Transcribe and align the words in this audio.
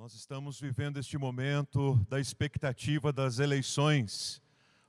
Nós 0.00 0.14
estamos 0.14 0.58
vivendo 0.58 0.96
este 0.96 1.18
momento 1.18 1.94
da 2.08 2.18
expectativa 2.18 3.12
das 3.12 3.38
eleições 3.38 4.40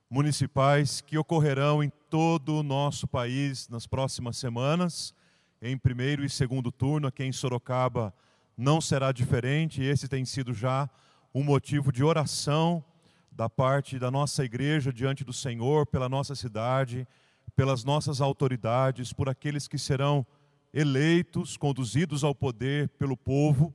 municipais 0.08 1.02
que 1.02 1.18
ocorrerão 1.18 1.84
em 1.84 1.92
todo 2.08 2.56
o 2.56 2.62
nosso 2.62 3.06
país 3.06 3.68
nas 3.68 3.86
próximas 3.86 4.38
semanas, 4.38 5.14
em 5.60 5.76
primeiro 5.76 6.24
e 6.24 6.30
segundo 6.30 6.72
turno. 6.72 7.08
Aqui 7.08 7.24
em 7.24 7.30
Sorocaba 7.30 8.14
não 8.56 8.80
será 8.80 9.12
diferente, 9.12 9.82
esse 9.82 10.08
tem 10.08 10.24
sido 10.24 10.54
já 10.54 10.88
um 11.34 11.44
motivo 11.44 11.92
de 11.92 12.02
oração 12.02 12.82
da 13.30 13.50
parte 13.50 13.98
da 13.98 14.10
nossa 14.10 14.42
igreja 14.42 14.90
diante 14.90 15.24
do 15.24 15.32
Senhor, 15.34 15.84
pela 15.86 16.08
nossa 16.08 16.34
cidade, 16.34 17.06
pelas 17.54 17.84
nossas 17.84 18.22
autoridades, 18.22 19.12
por 19.12 19.28
aqueles 19.28 19.68
que 19.68 19.76
serão 19.76 20.26
eleitos, 20.72 21.58
conduzidos 21.58 22.24
ao 22.24 22.34
poder 22.34 22.88
pelo 22.98 23.14
povo 23.14 23.74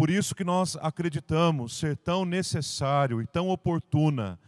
por 0.00 0.08
isso 0.08 0.34
que 0.34 0.44
nós 0.44 0.76
acreditamos 0.76 1.76
ser 1.76 1.94
tão 1.94 2.24
necessário 2.24 3.20
e 3.20 3.26
tão 3.26 3.50
oportuna 3.50 4.40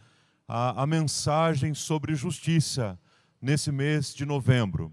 a, 0.47 0.81
a 0.81 0.87
mensagem 0.87 1.75
sobre 1.75 2.15
justiça 2.15 2.99
nesse 3.39 3.71
mês 3.71 4.15
de 4.15 4.25
novembro. 4.25 4.91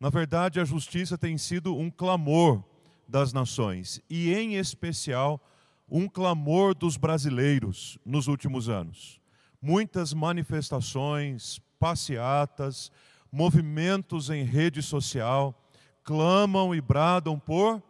Na 0.00 0.08
verdade, 0.08 0.60
a 0.60 0.64
justiça 0.64 1.18
tem 1.18 1.36
sido 1.36 1.76
um 1.76 1.90
clamor 1.90 2.64
das 3.06 3.34
nações 3.34 4.00
e, 4.08 4.32
em 4.32 4.54
especial, 4.54 5.38
um 5.86 6.08
clamor 6.08 6.74
dos 6.74 6.96
brasileiros 6.96 7.98
nos 8.02 8.28
últimos 8.28 8.70
anos. 8.70 9.20
Muitas 9.60 10.14
manifestações, 10.14 11.60
passeatas, 11.78 12.90
movimentos 13.30 14.30
em 14.30 14.42
rede 14.42 14.80
social 14.80 15.54
clamam 16.02 16.74
e 16.74 16.80
bradam 16.80 17.38
por 17.38 17.82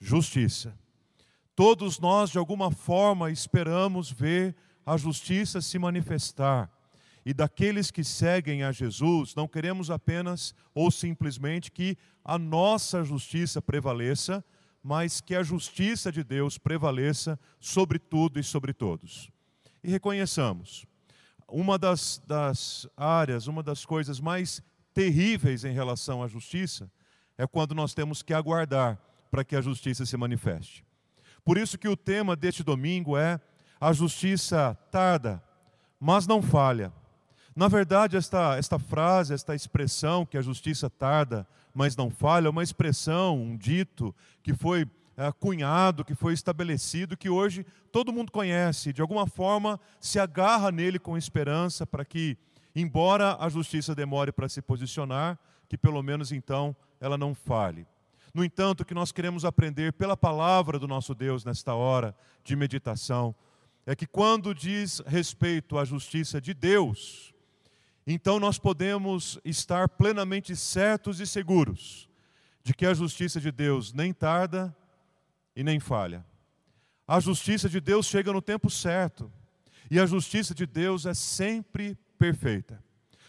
justiça. 0.00 0.74
Todos 1.60 1.98
nós, 1.98 2.30
de 2.30 2.38
alguma 2.38 2.70
forma, 2.70 3.30
esperamos 3.30 4.10
ver 4.10 4.56
a 4.86 4.96
justiça 4.96 5.60
se 5.60 5.78
manifestar. 5.78 6.70
E 7.22 7.34
daqueles 7.34 7.90
que 7.90 8.02
seguem 8.02 8.62
a 8.62 8.72
Jesus, 8.72 9.34
não 9.34 9.46
queremos 9.46 9.90
apenas 9.90 10.54
ou 10.74 10.90
simplesmente 10.90 11.70
que 11.70 11.98
a 12.24 12.38
nossa 12.38 13.04
justiça 13.04 13.60
prevaleça, 13.60 14.42
mas 14.82 15.20
que 15.20 15.34
a 15.34 15.42
justiça 15.42 16.10
de 16.10 16.24
Deus 16.24 16.56
prevaleça 16.56 17.38
sobre 17.60 17.98
tudo 17.98 18.40
e 18.40 18.42
sobre 18.42 18.72
todos. 18.72 19.30
E 19.84 19.90
reconheçamos, 19.90 20.86
uma 21.46 21.76
das, 21.76 22.22
das 22.26 22.88
áreas, 22.96 23.48
uma 23.48 23.62
das 23.62 23.84
coisas 23.84 24.18
mais 24.18 24.62
terríveis 24.94 25.62
em 25.66 25.74
relação 25.74 26.22
à 26.22 26.26
justiça 26.26 26.90
é 27.36 27.46
quando 27.46 27.74
nós 27.74 27.92
temos 27.92 28.22
que 28.22 28.32
aguardar 28.32 28.98
para 29.30 29.44
que 29.44 29.54
a 29.54 29.60
justiça 29.60 30.06
se 30.06 30.16
manifeste. 30.16 30.88
Por 31.44 31.58
isso 31.58 31.78
que 31.78 31.88
o 31.88 31.96
tema 31.96 32.36
deste 32.36 32.62
domingo 32.62 33.16
é 33.16 33.40
a 33.80 33.92
justiça 33.92 34.76
tarda, 34.90 35.42
mas 35.98 36.26
não 36.26 36.42
falha. 36.42 36.92
Na 37.54 37.66
verdade, 37.66 38.16
esta, 38.16 38.56
esta 38.56 38.78
frase, 38.78 39.34
esta 39.34 39.54
expressão 39.54 40.24
que 40.24 40.38
a 40.38 40.42
justiça 40.42 40.88
tarda, 40.88 41.46
mas 41.74 41.96
não 41.96 42.10
falha, 42.10 42.46
é 42.46 42.50
uma 42.50 42.62
expressão, 42.62 43.36
um 43.36 43.56
dito 43.56 44.14
que 44.42 44.54
foi 44.54 44.86
é, 45.16 45.30
cunhado, 45.32 46.04
que 46.04 46.14
foi 46.14 46.32
estabelecido, 46.32 47.16
que 47.16 47.28
hoje 47.28 47.66
todo 47.92 48.12
mundo 48.12 48.32
conhece, 48.32 48.92
de 48.92 49.02
alguma 49.02 49.26
forma 49.26 49.78
se 50.00 50.18
agarra 50.18 50.70
nele 50.70 50.98
com 50.98 51.16
esperança 51.16 51.86
para 51.86 52.04
que, 52.04 52.38
embora 52.74 53.36
a 53.38 53.48
justiça 53.48 53.94
demore 53.94 54.32
para 54.32 54.48
se 54.48 54.62
posicionar, 54.62 55.38
que 55.68 55.76
pelo 55.76 56.02
menos 56.02 56.32
então 56.32 56.74
ela 57.00 57.18
não 57.18 57.34
falhe. 57.34 57.86
No 58.32 58.44
entanto, 58.44 58.82
o 58.82 58.84
que 58.84 58.94
nós 58.94 59.10
queremos 59.10 59.44
aprender 59.44 59.92
pela 59.92 60.16
palavra 60.16 60.78
do 60.78 60.86
nosso 60.86 61.14
Deus 61.14 61.44
nesta 61.44 61.74
hora 61.74 62.14
de 62.44 62.54
meditação 62.54 63.34
é 63.84 63.96
que 63.96 64.06
quando 64.06 64.54
diz 64.54 65.00
respeito 65.06 65.76
à 65.76 65.84
justiça 65.84 66.40
de 66.40 66.54
Deus, 66.54 67.34
então 68.06 68.38
nós 68.38 68.58
podemos 68.58 69.38
estar 69.44 69.88
plenamente 69.88 70.54
certos 70.54 71.18
e 71.20 71.26
seguros 71.26 72.08
de 72.62 72.74
que 72.74 72.86
a 72.86 72.94
justiça 72.94 73.40
de 73.40 73.50
Deus 73.50 73.92
nem 73.92 74.12
tarda 74.12 74.74
e 75.56 75.64
nem 75.64 75.80
falha. 75.80 76.24
A 77.06 77.18
justiça 77.18 77.68
de 77.68 77.80
Deus 77.80 78.06
chega 78.06 78.32
no 78.32 78.40
tempo 78.40 78.70
certo 78.70 79.32
e 79.90 79.98
a 79.98 80.06
justiça 80.06 80.54
de 80.54 80.66
Deus 80.66 81.04
é 81.04 81.14
sempre 81.14 81.98
perfeita. 82.16 82.82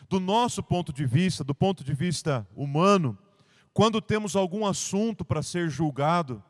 Do 0.08 0.20
nosso 0.20 0.62
ponto 0.62 0.94
de 0.94 1.06
vista, 1.06 1.44
do 1.44 1.56
ponto 1.56 1.84
de 1.84 1.94
vista 1.94 2.48
humano, 2.56 3.18
quando 3.74 4.02
temos 4.02 4.36
algum 4.36 4.66
assunto 4.66 5.24
para 5.24 5.42
ser 5.42 5.70
julgado, 5.70 6.44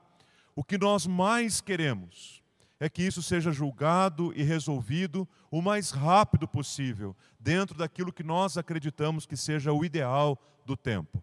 o 0.56 0.64
que 0.64 0.78
nós 0.78 1.06
mais 1.06 1.62
queremos 1.62 2.42
é 2.80 2.90
que 2.90 3.04
isso 3.04 3.22
seja 3.22 3.52
julgado 3.52 4.34
e 4.36 4.42
resolvido 4.42 5.28
o 5.52 5.62
mais 5.62 5.92
rápido 5.92 6.48
possível, 6.48 7.16
dentro 7.40 7.78
daquilo 7.78 8.12
que 8.12 8.24
nós 8.24 8.58
acreditamos 8.58 9.28
que 9.28 9.38
seja 9.38 9.72
o 9.72 9.86
ideal 9.86 10.42
do 10.66 10.76
tempo. 10.76 11.22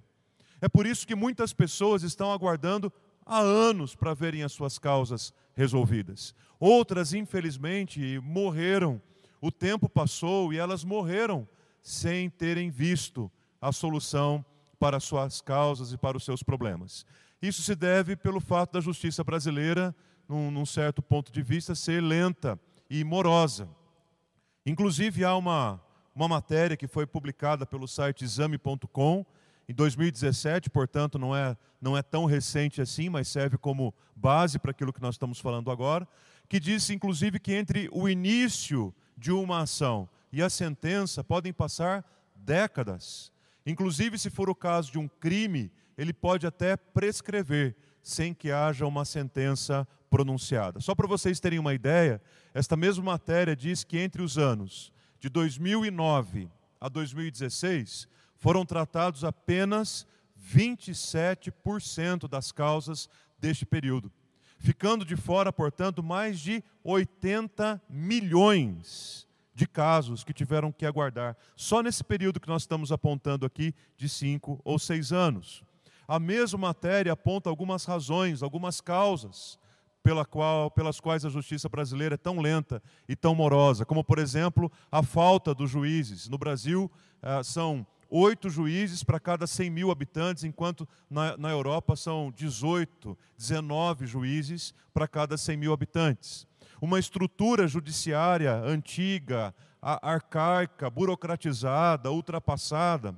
É 0.61 0.69
por 0.69 0.87
isso 0.87 1.05
que 1.07 1.17
muitas 1.17 1.53
pessoas 1.53 2.05
estão 2.05 2.33
aguardando 2.33 2.93
há 3.27 3.41
anos 3.41 3.97
para 3.97 4.15
verem 4.15 4.45
as 4.45 4.53
suas 4.53 4.79
causas 4.79 5.35
resolvidas. 5.57 6.33
Outras, 6.61 7.13
infelizmente, 7.13 8.21
morreram. 8.23 9.03
O 9.41 9.51
tempo 9.51 9.89
passou 9.89 10.53
e 10.53 10.59
elas 10.59 10.85
morreram 10.85 11.47
sem 11.83 12.31
terem 12.31 12.71
visto 12.71 13.31
a 13.61 13.73
solução 13.73 14.45
para 14.79 15.01
suas 15.01 15.41
causas 15.41 15.93
e 15.93 15.99
para 15.99 16.17
os 16.17 16.25
seus 16.25 16.43
problemas. 16.43 17.05
Isso 17.41 17.63
se 17.63 17.75
deve 17.75 18.17
pelo 18.17 18.41
fato 18.41 18.73
da 18.73 18.81
justiça 18.81 19.23
brasileira, 19.23 19.95
num, 20.29 20.51
num 20.51 20.67
certo 20.67 21.01
ponto 21.03 21.33
de 21.33 21.43
vista, 21.43 21.75
ser 21.75 22.03
lenta 22.03 22.59
e 22.91 23.05
morosa. 23.05 23.69
Inclusive, 24.67 25.25
há 25.25 25.37
uma, 25.37 25.81
uma 26.15 26.29
matéria 26.29 26.77
que 26.77 26.87
foi 26.87 27.07
publicada 27.07 27.65
pelo 27.65 27.87
site 27.87 28.25
exame.com 28.25 29.25
em 29.69 29.75
2017, 29.75 30.71
portanto, 30.71 31.19
não 31.19 31.37
é, 31.37 31.57
não 31.81 31.97
é 31.97 32.03
tão 32.03 32.25
recente 32.25 32.81
assim, 32.81 33.11
mas 33.11 33.29
serve 33.29 33.59
como 33.59 33.95
base 34.17 34.59
para 34.59 34.71
aquilo 34.71 34.93
que 34.93 35.03
nós 35.03 35.15
estamos 35.15 35.39
falando 35.39 35.71
agora, 35.71 36.09
que 36.49 36.59
diz, 36.59 36.89
inclusive, 36.89 37.39
que 37.39 37.55
entre 37.55 37.89
o 37.93 38.09
início 38.09 38.95
de 39.17 39.31
uma 39.31 39.61
ação 39.61 40.09
e 40.33 40.43
a 40.43 40.49
sentença 40.49 41.23
podem 41.23 41.53
passar 41.53 42.05
décadas. 42.35 43.31
Inclusive, 43.69 44.19
se 44.19 44.31
for 44.31 44.49
o 44.49 44.55
caso 44.55 44.91
de 44.91 44.99
um 44.99 45.07
crime, 45.07 45.71
ele 45.99 46.15
pode 46.15 46.47
até 46.47 46.75
prescrever 46.75 47.77
sem 48.03 48.33
que 48.33 48.51
haja 48.51 48.87
uma 48.87 49.05
sentença 49.05 49.87
pronunciada. 50.09 50.81
Só 50.81 50.95
para 50.95 51.07
vocês 51.07 51.39
terem 51.39 51.59
uma 51.59 51.75
ideia, 51.75 52.19
esta 52.55 52.79
mesma 52.79 53.05
matéria 53.05 53.55
diz 53.55 53.85
que 53.85 53.99
entre 53.99 54.23
os 54.23 54.39
anos 54.39 54.91
de 55.21 55.29
2009 55.29 56.49
a 56.81 56.89
2016 56.89 58.09
foram 58.37 58.65
tratados 58.65 59.23
apenas 59.23 60.07
27% 60.51 62.27
das 62.27 62.51
causas 62.51 63.07
deste 63.39 63.67
período, 63.67 64.11
ficando 64.59 65.05
de 65.05 65.15
fora, 65.15 65.53
portanto, 65.53 66.03
mais 66.03 66.41
de 66.41 66.65
80 66.83 67.83
milhões 67.87 69.28
de 69.59 69.67
casos 69.67 70.23
que 70.23 70.33
tiveram 70.33 70.71
que 70.71 70.87
aguardar, 70.87 71.37
só 71.57 71.83
nesse 71.83 72.05
período 72.05 72.39
que 72.39 72.47
nós 72.47 72.63
estamos 72.63 72.93
apontando 72.93 73.45
aqui, 73.45 73.75
de 73.97 74.09
cinco 74.09 74.61
ou 74.63 74.79
seis 74.79 75.13
anos. 75.13 75.65
A 76.07 76.21
mesma 76.21 76.57
matéria 76.57 77.13
aponta 77.13 77.51
algumas 77.51 77.85
razões, 77.85 78.41
algumas 78.41 78.81
causas 78.81 79.59
pela 80.01 80.25
qual, 80.25 80.71
pelas 80.71 81.01
quais 81.01 81.25
a 81.25 81.29
justiça 81.29 81.69
brasileira 81.69 82.15
é 82.15 82.17
tão 82.17 82.41
lenta 82.41 82.81
e 83.09 83.17
tão 83.17 83.35
morosa, 83.35 83.85
como, 83.85 84.05
por 84.05 84.21
exemplo, 84.21 84.71
a 84.93 85.03
falta 85.03 85.53
dos 85.53 85.69
juízes. 85.69 86.29
No 86.29 86.39
Brasil, 86.39 86.89
eh, 87.21 87.43
são 87.43 87.85
oito 88.09 88.49
juízes 88.49 89.03
para 89.03 89.19
cada 89.19 89.45
100 89.45 89.71
mil 89.71 89.91
habitantes, 89.91 90.45
enquanto 90.45 90.89
na, 91.11 91.37
na 91.37 91.51
Europa 91.51 91.97
são 91.97 92.31
18, 92.31 93.19
19 93.37 94.07
juízes 94.07 94.73
para 94.95 95.09
cada 95.09 95.37
100 95.37 95.57
mil 95.57 95.73
habitantes 95.73 96.48
uma 96.81 96.99
estrutura 96.99 97.67
judiciária 97.67 98.55
antiga, 98.55 99.55
arcaica, 99.81 100.91
burocratizada, 100.91 102.11
ultrapassada, 102.11 103.15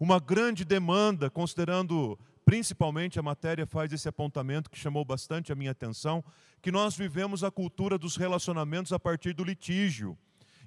uma 0.00 0.18
grande 0.18 0.64
demanda, 0.64 1.30
considerando 1.30 2.18
principalmente 2.44 3.18
a 3.18 3.22
matéria 3.22 3.66
faz 3.66 3.92
esse 3.92 4.08
apontamento 4.08 4.70
que 4.70 4.78
chamou 4.78 5.04
bastante 5.04 5.52
a 5.52 5.54
minha 5.54 5.70
atenção, 5.70 6.24
que 6.60 6.72
nós 6.72 6.96
vivemos 6.96 7.44
a 7.44 7.50
cultura 7.50 7.96
dos 7.98 8.16
relacionamentos 8.16 8.92
a 8.92 8.98
partir 8.98 9.32
do 9.32 9.44
litígio. 9.44 10.16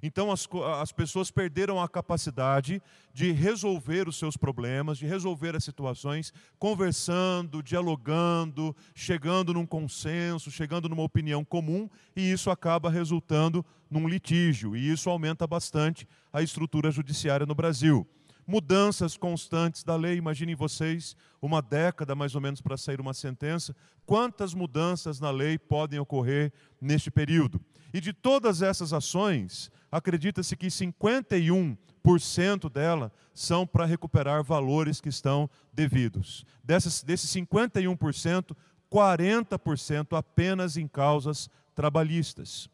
Então 0.02 0.30
as, 0.30 0.48
as 0.80 0.92
pessoas 0.92 1.30
perderam 1.30 1.80
a 1.80 1.88
capacidade 1.88 2.82
de 3.12 3.32
resolver 3.32 4.08
os 4.08 4.18
seus 4.18 4.36
problemas, 4.36 4.98
de 4.98 5.06
resolver 5.06 5.56
as 5.56 5.64
situações, 5.64 6.32
conversando, 6.58 7.62
dialogando, 7.62 8.76
chegando 8.94 9.54
num 9.54 9.66
consenso, 9.66 10.50
chegando 10.50 10.88
numa 10.88 11.02
opinião 11.02 11.44
comum, 11.44 11.88
e 12.14 12.30
isso 12.30 12.50
acaba 12.50 12.90
resultando 12.90 13.64
num 13.90 14.08
litígio, 14.08 14.76
e 14.76 14.90
isso 14.90 15.08
aumenta 15.08 15.46
bastante 15.46 16.06
a 16.32 16.42
estrutura 16.42 16.90
judiciária 16.90 17.46
no 17.46 17.54
Brasil. 17.54 18.06
Mudanças 18.46 19.16
constantes 19.16 19.82
da 19.82 19.96
lei. 19.96 20.16
Imaginem 20.16 20.54
vocês, 20.54 21.16
uma 21.42 21.60
década 21.60 22.14
mais 22.14 22.34
ou 22.34 22.40
menos 22.40 22.60
para 22.60 22.76
sair 22.76 23.00
uma 23.00 23.14
sentença. 23.14 23.74
Quantas 24.04 24.54
mudanças 24.54 25.18
na 25.18 25.30
lei 25.30 25.58
podem 25.58 25.98
ocorrer 25.98 26.52
neste 26.80 27.10
período? 27.10 27.60
E 27.92 28.00
de 28.00 28.12
todas 28.12 28.62
essas 28.62 28.92
ações, 28.92 29.70
acredita-se 29.90 30.56
que 30.56 30.66
51% 30.66 32.70
dela 32.70 33.12
são 33.34 33.66
para 33.66 33.84
recuperar 33.84 34.44
valores 34.44 35.00
que 35.00 35.08
estão 35.08 35.50
devidos. 35.72 36.44
Dessas, 36.62 37.02
desses 37.02 37.30
51%, 37.30 38.56
40% 38.90 40.16
apenas 40.16 40.76
em 40.76 40.86
causas 40.86 41.50
trabalhistas. 41.74 42.68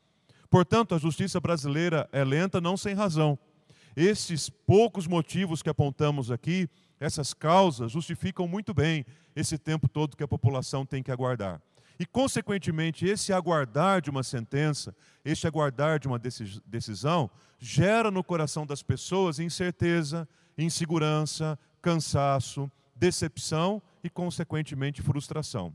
Portanto, 0.51 0.95
a 0.95 0.99
justiça 0.99 1.41
brasileira 1.41 2.09
é 2.13 2.23
lenta 2.23 2.61
não 2.61 2.77
sem 2.77 2.95
razão. 2.95 3.39
Esses 3.97 4.49
poucos 4.49 5.07
motivos 5.07 5.63
que 5.63 5.69
apontamos 5.69 6.31
aqui, 6.31 6.69
essas 6.99 7.35
causas, 7.35 7.93
justificam 7.93 8.49
muito 8.49 8.73
bem 8.73 9.05
esse 9.35 9.59
tempo 9.59 9.89
todo 9.89 10.17
que 10.17 10.23
a 10.23 10.29
população 10.29 10.87
tem 10.87 11.03
que 11.03 11.11
aguardar. 11.11 11.61
E, 11.99 12.07
consequentemente, 12.07 13.07
esse 13.07 13.33
aguardar 13.33 14.01
de 14.01 14.11
uma 14.11 14.23
sentença, 14.23 14.95
esse 15.25 15.47
aguardar 15.47 15.99
de 15.99 16.09
uma 16.09 16.19
decisão, 16.19 17.31
gera 17.59 18.11
no 18.11 18.25
coração 18.25 18.67
das 18.67 18.83
pessoas 18.83 19.39
incerteza, 19.39 20.29
insegurança, 20.57 21.59
cansaço, 21.81 22.71
decepção 22.97 23.83
e, 24.03 24.11
consequentemente, 24.11 25.03
frustração. 25.03 25.75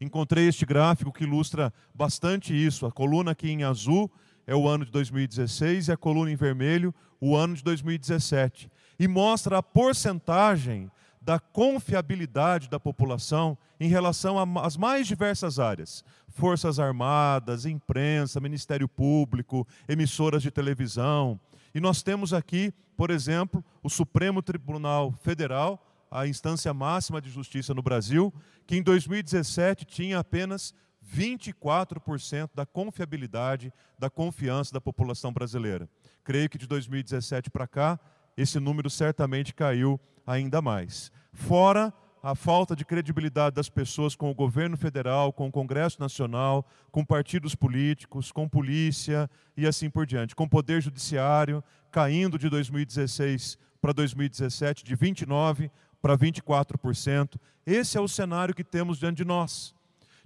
Encontrei 0.00 0.48
este 0.48 0.64
gráfico 0.64 1.12
que 1.12 1.24
ilustra 1.24 1.72
bastante 1.94 2.54
isso. 2.54 2.86
A 2.86 2.92
coluna 2.92 3.32
aqui 3.32 3.50
em 3.50 3.64
azul 3.64 4.10
é 4.50 4.56
o 4.56 4.66
ano 4.66 4.84
de 4.84 4.90
2016 4.90 5.86
e 5.86 5.92
a 5.92 5.96
coluna 5.96 6.28
em 6.28 6.34
vermelho 6.34 6.92
o 7.20 7.36
ano 7.36 7.54
de 7.54 7.62
2017. 7.62 8.68
E 8.98 9.06
mostra 9.06 9.58
a 9.58 9.62
porcentagem 9.62 10.90
da 11.22 11.38
confiabilidade 11.38 12.68
da 12.68 12.80
população 12.80 13.56
em 13.78 13.88
relação 13.88 14.36
às 14.58 14.76
mais 14.76 15.06
diversas 15.06 15.60
áreas: 15.60 16.04
Forças 16.30 16.80
Armadas, 16.80 17.64
imprensa, 17.64 18.40
Ministério 18.40 18.88
Público, 18.88 19.64
emissoras 19.88 20.42
de 20.42 20.50
televisão. 20.50 21.38
E 21.72 21.78
nós 21.78 22.02
temos 22.02 22.34
aqui, 22.34 22.74
por 22.96 23.10
exemplo, 23.10 23.64
o 23.84 23.88
Supremo 23.88 24.42
Tribunal 24.42 25.14
Federal 25.22 25.86
a 26.10 26.26
instância 26.26 26.74
máxima 26.74 27.20
de 27.20 27.30
justiça 27.30 27.72
no 27.72 27.82
Brasil, 27.82 28.34
que 28.66 28.76
em 28.76 28.82
2017 28.82 29.84
tinha 29.84 30.18
apenas 30.18 30.74
24% 31.04 32.50
da 32.54 32.66
confiabilidade, 32.66 33.72
da 33.98 34.10
confiança 34.10 34.72
da 34.72 34.80
população 34.80 35.32
brasileira. 35.32 35.88
Creio 36.22 36.48
que 36.48 36.58
de 36.58 36.66
2017 36.66 37.50
para 37.50 37.66
cá, 37.66 37.98
esse 38.36 38.60
número 38.60 38.88
certamente 38.88 39.54
caiu 39.54 39.98
ainda 40.26 40.62
mais. 40.62 41.10
Fora 41.32 41.92
a 42.22 42.34
falta 42.34 42.76
de 42.76 42.84
credibilidade 42.84 43.56
das 43.56 43.68
pessoas 43.68 44.14
com 44.14 44.30
o 44.30 44.34
governo 44.34 44.76
federal, 44.76 45.32
com 45.32 45.48
o 45.48 45.52
Congresso 45.52 45.98
Nacional, 46.00 46.66
com 46.90 47.04
partidos 47.04 47.54
políticos, 47.54 48.30
com 48.30 48.48
polícia 48.48 49.28
e 49.56 49.66
assim 49.66 49.88
por 49.88 50.04
diante, 50.04 50.36
com 50.36 50.44
o 50.44 50.48
poder 50.48 50.82
judiciário 50.82 51.64
caindo 51.90 52.38
de 52.38 52.48
2016 52.48 53.58
para 53.80 53.92
2017 53.92 54.84
de 54.84 54.94
29 54.94 55.70
para 56.02 56.16
24%. 56.16 57.36
Esse 57.66 57.96
é 57.96 58.00
o 58.00 58.08
cenário 58.08 58.54
que 58.54 58.64
temos 58.64 58.98
diante 58.98 59.18
de 59.18 59.24
nós. 59.24 59.74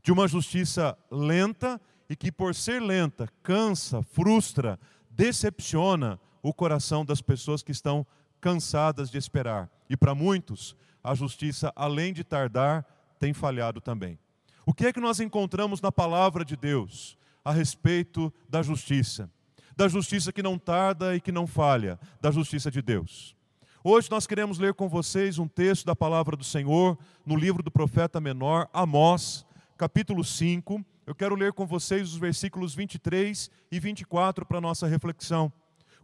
De 0.05 0.13
uma 0.13 0.29
justiça 0.29 0.99
lenta 1.11 1.81
e 2.11 2.15
que, 2.15 2.31
por 2.31 2.55
ser 2.55 2.79
lenta, 2.79 3.27
cansa, 3.43 4.03
frustra, 4.03 4.79
decepciona 5.11 6.21
o 6.43 6.53
coração 6.53 7.07
das 7.07 7.23
pessoas 7.23 7.63
que 7.63 7.73
estão 7.73 8.07
cansadas 8.39 9.11
de 9.11 9.17
esperar. 9.17 9.71
E 9.89 9.97
para 9.97 10.15
muitos, 10.15 10.77
a 11.03 11.15
justiça, 11.15 11.73
além 11.75 12.13
de 12.13 12.23
tardar, 12.23 12.85
tem 13.19 13.33
falhado 13.33 13.81
também. 13.81 14.19
O 14.67 14.75
que 14.75 14.85
é 14.85 14.93
que 14.93 15.01
nós 15.01 15.21
encontramos 15.21 15.81
na 15.81 15.91
palavra 15.91 16.45
de 16.45 16.55
Deus 16.55 17.17
a 17.43 17.51
respeito 17.51 18.31
da 18.47 18.61
justiça? 18.61 19.31
Da 19.75 19.89
justiça 19.89 20.35
que 20.35 20.43
não 20.43 20.59
tarda 20.59 21.17
e 21.17 21.21
que 21.21 21.33
não 21.33 21.47
falha, 21.47 21.99
da 22.21 22.31
justiça 22.31 22.71
de 22.71 22.83
Deus. 22.83 23.35
Hoje 23.83 24.11
nós 24.11 24.27
queremos 24.27 24.59
ler 24.59 24.75
com 24.75 24.87
vocês 24.87 25.39
um 25.39 25.49
texto 25.49 25.87
da 25.87 25.97
palavra 25.97 26.37
do 26.37 26.45
Senhor 26.45 26.99
no 27.25 27.37
livro 27.37 27.63
do 27.63 27.71
profeta 27.71 28.21
menor, 28.21 28.69
Amós, 28.71 29.47
capítulo 29.85 30.25
5. 30.25 30.83
Eu 31.07 31.15
quero 31.15 31.35
ler 31.35 31.53
com 31.53 31.67
vocês 31.67 32.09
os 32.09 32.17
versículos 32.17 32.75
23 32.75 33.51
e 33.71 33.79
24 33.79 34.47
para 34.47 34.59
nossa 34.59 34.87
reflexão. 34.87 35.53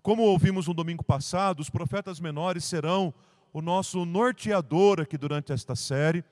Como 0.02 0.22
ouvimos 0.22 0.66
no 0.66 0.74
domingo 0.74 1.02
passado, 1.02 1.60
os 1.60 1.70
profetas 1.70 2.20
menores 2.20 2.62
serão 2.62 3.14
o 3.54 3.62
nosso 3.62 4.04
norteador 4.04 5.00
aqui 5.00 5.16
durante 5.16 5.50
esta 5.50 5.74
série, 5.74 6.22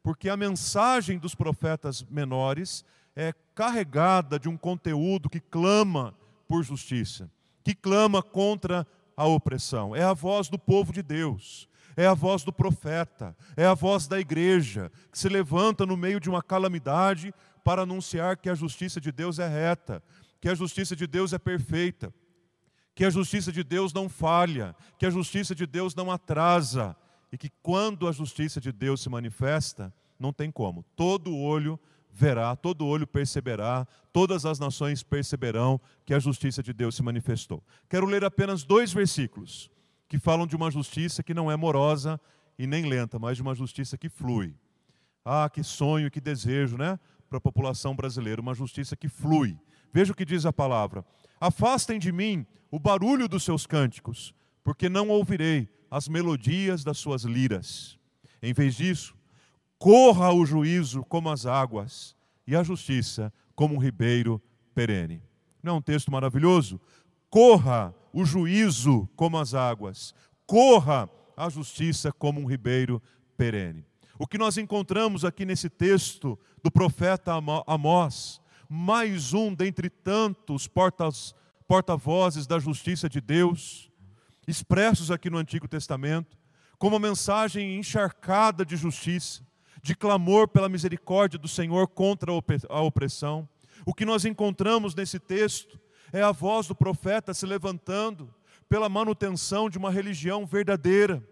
porque 0.00 0.28
a 0.28 0.36
mensagem 0.36 1.18
dos 1.18 1.34
profetas 1.34 2.04
menores 2.04 2.84
é 3.16 3.34
carregada 3.52 4.38
de 4.38 4.48
um 4.48 4.56
conteúdo 4.56 5.28
que 5.28 5.40
clama 5.40 6.14
por 6.46 6.62
justiça, 6.62 7.28
que 7.64 7.74
clama 7.74 8.22
contra 8.22 8.86
a 9.16 9.26
opressão, 9.26 9.96
é 9.96 10.04
a 10.04 10.14
voz 10.14 10.48
do 10.48 10.56
povo 10.56 10.92
de 10.92 11.02
Deus, 11.02 11.68
é 11.96 12.06
a 12.06 12.14
voz 12.14 12.42
do 12.44 12.52
profeta, 12.52 13.36
é 13.56 13.66
a 13.66 13.74
voz 13.74 14.06
da 14.06 14.18
igreja, 14.18 14.90
que 15.10 15.18
se 15.18 15.28
levanta 15.28 15.84
no 15.86 15.96
meio 15.96 16.20
de 16.20 16.30
uma 16.30 16.42
calamidade 16.42 17.32
para 17.64 17.82
anunciar 17.82 18.36
que 18.36 18.48
a 18.48 18.54
justiça 18.54 19.00
de 19.00 19.12
Deus 19.12 19.38
é 19.38 19.48
reta, 19.48 20.02
que 20.40 20.48
a 20.48 20.54
justiça 20.54 20.96
de 20.96 21.06
Deus 21.06 21.32
é 21.32 21.38
perfeita, 21.38 22.12
que 22.94 23.04
a 23.04 23.10
justiça 23.10 23.52
de 23.52 23.62
Deus 23.62 23.92
não 23.92 24.08
falha, 24.08 24.74
que 24.98 25.06
a 25.06 25.10
justiça 25.10 25.54
de 25.54 25.66
Deus 25.66 25.94
não 25.94 26.10
atrasa, 26.10 26.96
e 27.30 27.38
que 27.38 27.50
quando 27.62 28.06
a 28.06 28.12
justiça 28.12 28.60
de 28.60 28.70
Deus 28.72 29.00
se 29.00 29.08
manifesta, 29.08 29.92
não 30.18 30.32
tem 30.32 30.50
como, 30.50 30.84
todo 30.94 31.36
olho 31.36 31.78
verá, 32.12 32.54
todo 32.54 32.86
olho 32.86 33.06
perceberá, 33.06 33.86
todas 34.12 34.44
as 34.44 34.58
nações 34.58 35.02
perceberão 35.02 35.80
que 36.04 36.12
a 36.12 36.18
justiça 36.18 36.62
de 36.62 36.72
Deus 36.72 36.94
se 36.94 37.02
manifestou. 37.02 37.64
Quero 37.88 38.06
ler 38.06 38.22
apenas 38.22 38.64
dois 38.64 38.92
versículos 38.92 39.70
que 40.12 40.18
falam 40.18 40.46
de 40.46 40.54
uma 40.54 40.70
justiça 40.70 41.22
que 41.22 41.32
não 41.32 41.50
é 41.50 41.56
morosa 41.56 42.20
e 42.58 42.66
nem 42.66 42.84
lenta, 42.84 43.18
mas 43.18 43.38
de 43.38 43.42
uma 43.42 43.54
justiça 43.54 43.96
que 43.96 44.10
flui. 44.10 44.54
Ah, 45.24 45.48
que 45.48 45.64
sonho, 45.64 46.10
que 46.10 46.20
desejo, 46.20 46.76
né? 46.76 47.00
Para 47.30 47.38
a 47.38 47.40
população 47.40 47.96
brasileira, 47.96 48.38
uma 48.38 48.52
justiça 48.52 48.94
que 48.94 49.08
flui. 49.08 49.58
Veja 49.90 50.12
o 50.12 50.14
que 50.14 50.26
diz 50.26 50.44
a 50.44 50.52
palavra: 50.52 51.02
Afastem 51.40 51.98
de 51.98 52.12
mim 52.12 52.44
o 52.70 52.78
barulho 52.78 53.26
dos 53.26 53.42
seus 53.42 53.66
cânticos, 53.66 54.34
porque 54.62 54.86
não 54.86 55.08
ouvirei 55.08 55.66
as 55.90 56.08
melodias 56.08 56.84
das 56.84 56.98
suas 56.98 57.22
liras. 57.22 57.98
Em 58.42 58.52
vez 58.52 58.74
disso, 58.74 59.16
corra 59.78 60.30
o 60.30 60.44
juízo 60.44 61.02
como 61.04 61.30
as 61.30 61.46
águas 61.46 62.14
e 62.46 62.54
a 62.54 62.62
justiça 62.62 63.32
como 63.54 63.76
um 63.76 63.78
ribeiro 63.78 64.42
perene. 64.74 65.22
Não 65.62 65.76
é 65.76 65.78
um 65.78 65.82
texto 65.82 66.12
maravilhoso? 66.12 66.78
Corra 67.30 67.94
o 68.12 68.24
juízo 68.24 69.08
como 69.16 69.38
as 69.38 69.54
águas, 69.54 70.14
corra 70.46 71.08
a 71.36 71.48
justiça 71.48 72.12
como 72.12 72.40
um 72.40 72.46
ribeiro 72.46 73.02
perene. 73.36 73.86
O 74.18 74.26
que 74.26 74.38
nós 74.38 74.58
encontramos 74.58 75.24
aqui 75.24 75.44
nesse 75.44 75.68
texto 75.68 76.38
do 76.62 76.70
profeta 76.70 77.32
Amós, 77.66 78.40
mais 78.68 79.32
um 79.32 79.54
dentre 79.54 79.90
tantos 79.90 80.68
porta-vozes 81.66 82.46
da 82.46 82.58
justiça 82.58 83.08
de 83.08 83.20
Deus, 83.20 83.90
expressos 84.46 85.10
aqui 85.10 85.30
no 85.30 85.38
Antigo 85.38 85.66
Testamento, 85.66 86.38
como 86.78 86.96
uma 86.96 87.08
mensagem 87.08 87.78
encharcada 87.78 88.64
de 88.64 88.76
justiça, 88.76 89.42
de 89.82 89.94
clamor 89.96 90.48
pela 90.48 90.68
misericórdia 90.68 91.38
do 91.38 91.48
Senhor 91.48 91.88
contra 91.88 92.30
a 92.68 92.80
opressão. 92.82 93.48
O 93.84 93.94
que 93.94 94.04
nós 94.04 94.24
encontramos 94.24 94.94
nesse 94.94 95.18
texto 95.18 95.80
é 96.12 96.22
a 96.22 96.32
voz 96.32 96.66
do 96.66 96.74
profeta 96.74 97.32
se 97.32 97.46
levantando 97.46 98.32
pela 98.68 98.88
manutenção 98.88 99.68
de 99.68 99.78
uma 99.78 99.90
religião 99.90 100.46
verdadeira, 100.46 101.22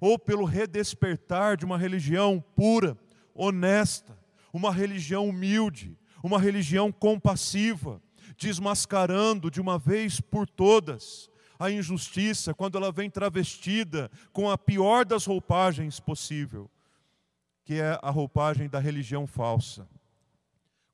ou 0.00 0.18
pelo 0.18 0.44
redespertar 0.44 1.56
de 1.56 1.64
uma 1.64 1.78
religião 1.78 2.44
pura, 2.54 2.96
honesta, 3.34 4.18
uma 4.52 4.72
religião 4.72 5.28
humilde, 5.28 5.96
uma 6.22 6.38
religião 6.38 6.92
compassiva, 6.92 8.02
desmascarando 8.36 9.50
de 9.50 9.60
uma 9.60 9.78
vez 9.78 10.20
por 10.20 10.48
todas 10.48 11.30
a 11.58 11.70
injustiça 11.70 12.52
quando 12.52 12.76
ela 12.76 12.92
vem 12.92 13.08
travestida 13.08 14.10
com 14.32 14.50
a 14.50 14.58
pior 14.58 15.04
das 15.04 15.24
roupagens 15.24 15.98
possível 15.98 16.70
que 17.66 17.74
é 17.80 17.98
a 18.00 18.10
roupagem 18.10 18.68
da 18.68 18.78
religião 18.78 19.26
falsa. 19.26 19.88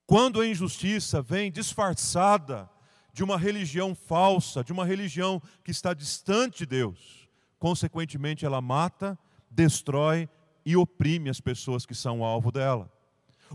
Quando 0.07 0.41
a 0.41 0.47
injustiça 0.47 1.21
vem 1.21 1.53
disfarçada 1.53 2.69
de 3.13 3.23
uma 3.23 3.37
religião 3.37 3.95
falsa, 3.95 4.65
de 4.65 4.73
uma 4.73 4.85
religião 4.85 5.41
que 5.65 5.71
está 5.71 5.93
distante 5.93 6.61
de 6.61 6.67
Deus, 6.67 7.29
consequentemente 7.59 8.47
ela 8.47 8.61
mata, 8.61 9.19
destrói 9.51 10.29
e 10.65 10.77
oprime 10.77 11.29
as 11.29 11.41
pessoas 11.41 11.85
que 11.85 11.95
são 11.95 12.25
alvo 12.25 12.51
dela. 12.51 12.91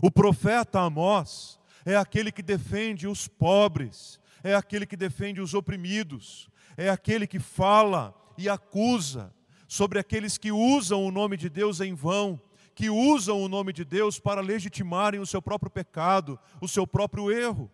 O 0.00 0.10
profeta 0.10 0.80
Amós 0.80 1.58
é 1.84 1.96
aquele 1.96 2.30
que 2.30 2.42
defende 2.42 3.06
os 3.06 3.26
pobres, 3.26 4.20
é 4.44 4.54
aquele 4.54 4.86
que 4.86 4.96
defende 4.96 5.40
os 5.40 5.54
oprimidos, 5.54 6.48
é 6.76 6.88
aquele 6.88 7.26
que 7.26 7.40
fala 7.40 8.14
e 8.36 8.48
acusa 8.48 9.34
sobre 9.66 9.98
aqueles 9.98 10.38
que 10.38 10.52
usam 10.52 11.04
o 11.04 11.10
nome 11.10 11.36
de 11.36 11.48
Deus 11.48 11.80
em 11.80 11.94
vão, 11.94 12.40
que 12.74 12.88
usam 12.88 13.42
o 13.42 13.48
nome 13.48 13.72
de 13.72 13.84
Deus 13.84 14.20
para 14.20 14.40
legitimarem 14.40 15.18
o 15.18 15.26
seu 15.26 15.42
próprio 15.42 15.70
pecado, 15.70 16.38
o 16.60 16.68
seu 16.68 16.86
próprio 16.86 17.32
erro. 17.32 17.68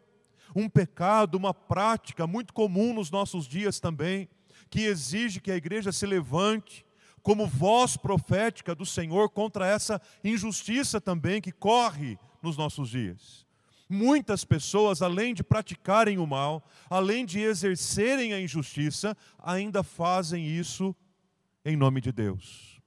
Um 0.55 0.69
pecado, 0.69 1.37
uma 1.37 1.53
prática 1.53 2.27
muito 2.27 2.53
comum 2.53 2.95
nos 2.95 3.11
nossos 3.11 3.47
dias 3.47 3.81
também, 3.81 4.29
que 4.71 4.83
exige 4.83 5.41
que 5.41 5.51
a 5.51 5.57
igreja 5.57 5.93
se 5.93 6.07
levante 6.07 6.85
como 7.23 7.47
voz 7.47 7.97
profética 7.97 8.75
do 8.75 8.85
Senhor 8.85 9.31
contra 9.31 9.67
essa 9.67 10.01
injustiça 10.23 11.01
também 11.01 11.41
que 11.41 11.51
corre 11.51 12.19
nos 12.43 12.57
nossos 12.57 12.91
dias. 12.91 13.47
Muitas 13.89 14.45
pessoas, 14.45 15.03
além 15.03 15.35
de 15.35 15.43
praticarem 15.43 16.19
o 16.19 16.27
mal, 16.27 16.67
além 16.89 17.25
de 17.25 17.41
exercerem 17.41 18.33
a 18.33 18.41
injustiça, 18.41 19.17
ainda 19.39 19.83
fazem 19.83 20.47
isso 20.47 20.95
em 21.65 21.77
nome 21.77 22.01
de 22.01 22.13
Deus. 22.13 22.81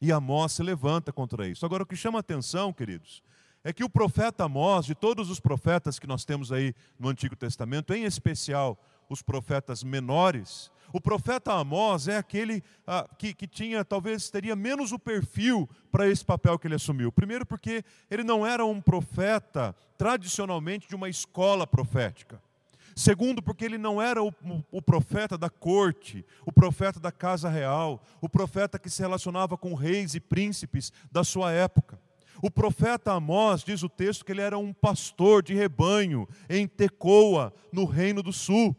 E 0.00 0.12
Amós 0.12 0.52
se 0.52 0.62
levanta 0.62 1.12
contra 1.12 1.46
isso. 1.48 1.64
Agora, 1.64 1.82
o 1.82 1.86
que 1.86 1.96
chama 1.96 2.18
atenção, 2.18 2.72
queridos, 2.72 3.22
é 3.64 3.72
que 3.72 3.82
o 3.82 3.88
profeta 3.88 4.44
Amós, 4.44 4.84
de 4.84 4.94
todos 4.94 5.30
os 5.30 5.40
profetas 5.40 5.98
que 5.98 6.06
nós 6.06 6.24
temos 6.24 6.52
aí 6.52 6.74
no 6.98 7.08
Antigo 7.08 7.34
Testamento, 7.34 7.94
em 7.94 8.04
especial 8.04 8.78
os 9.08 9.22
profetas 9.22 9.82
menores, 9.82 10.70
o 10.92 11.00
profeta 11.00 11.52
Amós 11.54 12.06
é 12.06 12.18
aquele 12.18 12.62
ah, 12.86 13.08
que, 13.18 13.34
que 13.34 13.46
tinha, 13.46 13.84
talvez 13.84 14.30
teria 14.30 14.54
menos 14.54 14.92
o 14.92 14.98
perfil 14.98 15.68
para 15.90 16.08
esse 16.08 16.24
papel 16.24 16.58
que 16.58 16.68
ele 16.68 16.76
assumiu. 16.76 17.10
Primeiro, 17.10 17.44
porque 17.44 17.82
ele 18.10 18.22
não 18.22 18.46
era 18.46 18.64
um 18.64 18.80
profeta 18.80 19.74
tradicionalmente 19.96 20.86
de 20.86 20.94
uma 20.94 21.08
escola 21.08 21.66
profética. 21.66 22.40
Segundo, 22.94 23.42
porque 23.42 23.64
ele 23.64 23.78
não 23.78 24.00
era 24.00 24.22
o, 24.22 24.32
o, 24.70 24.80
profeta 24.80 25.36
da 25.36 25.50
corte, 25.50 26.24
o 26.46 26.52
profeta 26.52 27.00
da 27.00 27.10
casa 27.10 27.48
real, 27.48 28.00
o 28.20 28.28
profeta 28.28 28.78
que 28.78 28.88
se 28.88 29.02
relacionava 29.02 29.58
com 29.58 29.74
reis 29.74 30.14
e 30.14 30.20
príncipes 30.20 30.92
da 31.10 31.24
sua 31.24 31.50
época. 31.50 31.98
O 32.44 32.50
profeta 32.50 33.10
Amós, 33.10 33.64
diz 33.64 33.82
o 33.82 33.88
texto, 33.88 34.22
que 34.22 34.30
ele 34.30 34.42
era 34.42 34.58
um 34.58 34.70
pastor 34.70 35.42
de 35.42 35.54
rebanho 35.54 36.28
em 36.46 36.68
Tecoa, 36.68 37.54
no 37.72 37.86
reino 37.86 38.22
do 38.22 38.34
sul. 38.34 38.76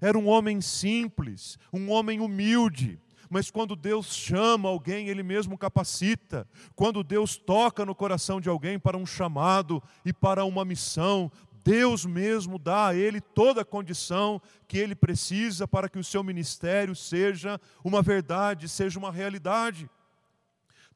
Era 0.00 0.16
um 0.16 0.28
homem 0.28 0.60
simples, 0.60 1.58
um 1.72 1.90
homem 1.90 2.20
humilde, 2.20 2.96
mas 3.28 3.50
quando 3.50 3.74
Deus 3.74 4.14
chama 4.14 4.68
alguém, 4.68 5.08
Ele 5.08 5.24
mesmo 5.24 5.58
capacita. 5.58 6.46
Quando 6.76 7.02
Deus 7.02 7.36
toca 7.36 7.84
no 7.84 7.92
coração 7.92 8.40
de 8.40 8.48
alguém 8.48 8.78
para 8.78 8.96
um 8.96 9.04
chamado 9.04 9.82
e 10.04 10.12
para 10.12 10.44
uma 10.44 10.64
missão, 10.64 11.28
Deus 11.64 12.06
mesmo 12.06 12.56
dá 12.56 12.86
a 12.86 12.94
ele 12.94 13.20
toda 13.20 13.62
a 13.62 13.64
condição 13.64 14.40
que 14.68 14.78
ele 14.78 14.94
precisa 14.94 15.66
para 15.66 15.88
que 15.88 15.98
o 15.98 16.04
seu 16.04 16.22
ministério 16.22 16.94
seja 16.94 17.60
uma 17.82 18.00
verdade, 18.00 18.68
seja 18.68 18.96
uma 18.96 19.10
realidade. 19.10 19.90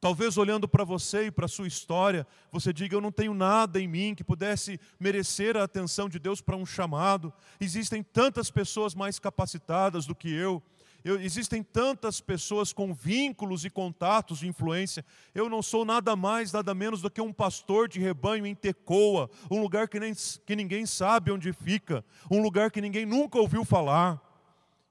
Talvez 0.02 0.36
olhando 0.36 0.66
para 0.66 0.82
você 0.82 1.26
e 1.26 1.30
para 1.30 1.44
a 1.44 1.48
sua 1.48 1.68
história, 1.68 2.26
você 2.50 2.72
diga: 2.72 2.96
Eu 2.96 3.00
não 3.00 3.12
tenho 3.12 3.32
nada 3.32 3.80
em 3.80 3.86
mim 3.86 4.16
que 4.16 4.24
pudesse 4.24 4.80
merecer 4.98 5.56
a 5.56 5.62
atenção 5.62 6.08
de 6.08 6.18
Deus 6.18 6.40
para 6.40 6.56
um 6.56 6.66
chamado. 6.66 7.32
Existem 7.60 8.02
tantas 8.02 8.50
pessoas 8.50 8.96
mais 8.96 9.20
capacitadas 9.20 10.04
do 10.04 10.12
que 10.12 10.28
eu. 10.28 10.60
Eu, 11.04 11.20
existem 11.20 11.62
tantas 11.62 12.20
pessoas 12.20 12.72
com 12.72 12.92
vínculos 12.92 13.64
e 13.64 13.70
contatos 13.70 14.40
de 14.40 14.48
influência. 14.48 15.04
Eu 15.32 15.48
não 15.48 15.62
sou 15.62 15.84
nada 15.84 16.16
mais, 16.16 16.50
nada 16.50 16.74
menos 16.74 17.00
do 17.00 17.08
que 17.08 17.20
um 17.20 17.32
pastor 17.32 17.86
de 17.86 18.00
rebanho 18.00 18.44
em 18.44 18.56
Tecoa, 18.56 19.30
um 19.48 19.62
lugar 19.62 19.86
que, 19.86 20.00
nem, 20.00 20.12
que 20.44 20.56
ninguém 20.56 20.84
sabe 20.84 21.30
onde 21.30 21.52
fica, 21.52 22.04
um 22.28 22.42
lugar 22.42 22.72
que 22.72 22.80
ninguém 22.80 23.06
nunca 23.06 23.38
ouviu 23.38 23.64
falar. 23.64 24.20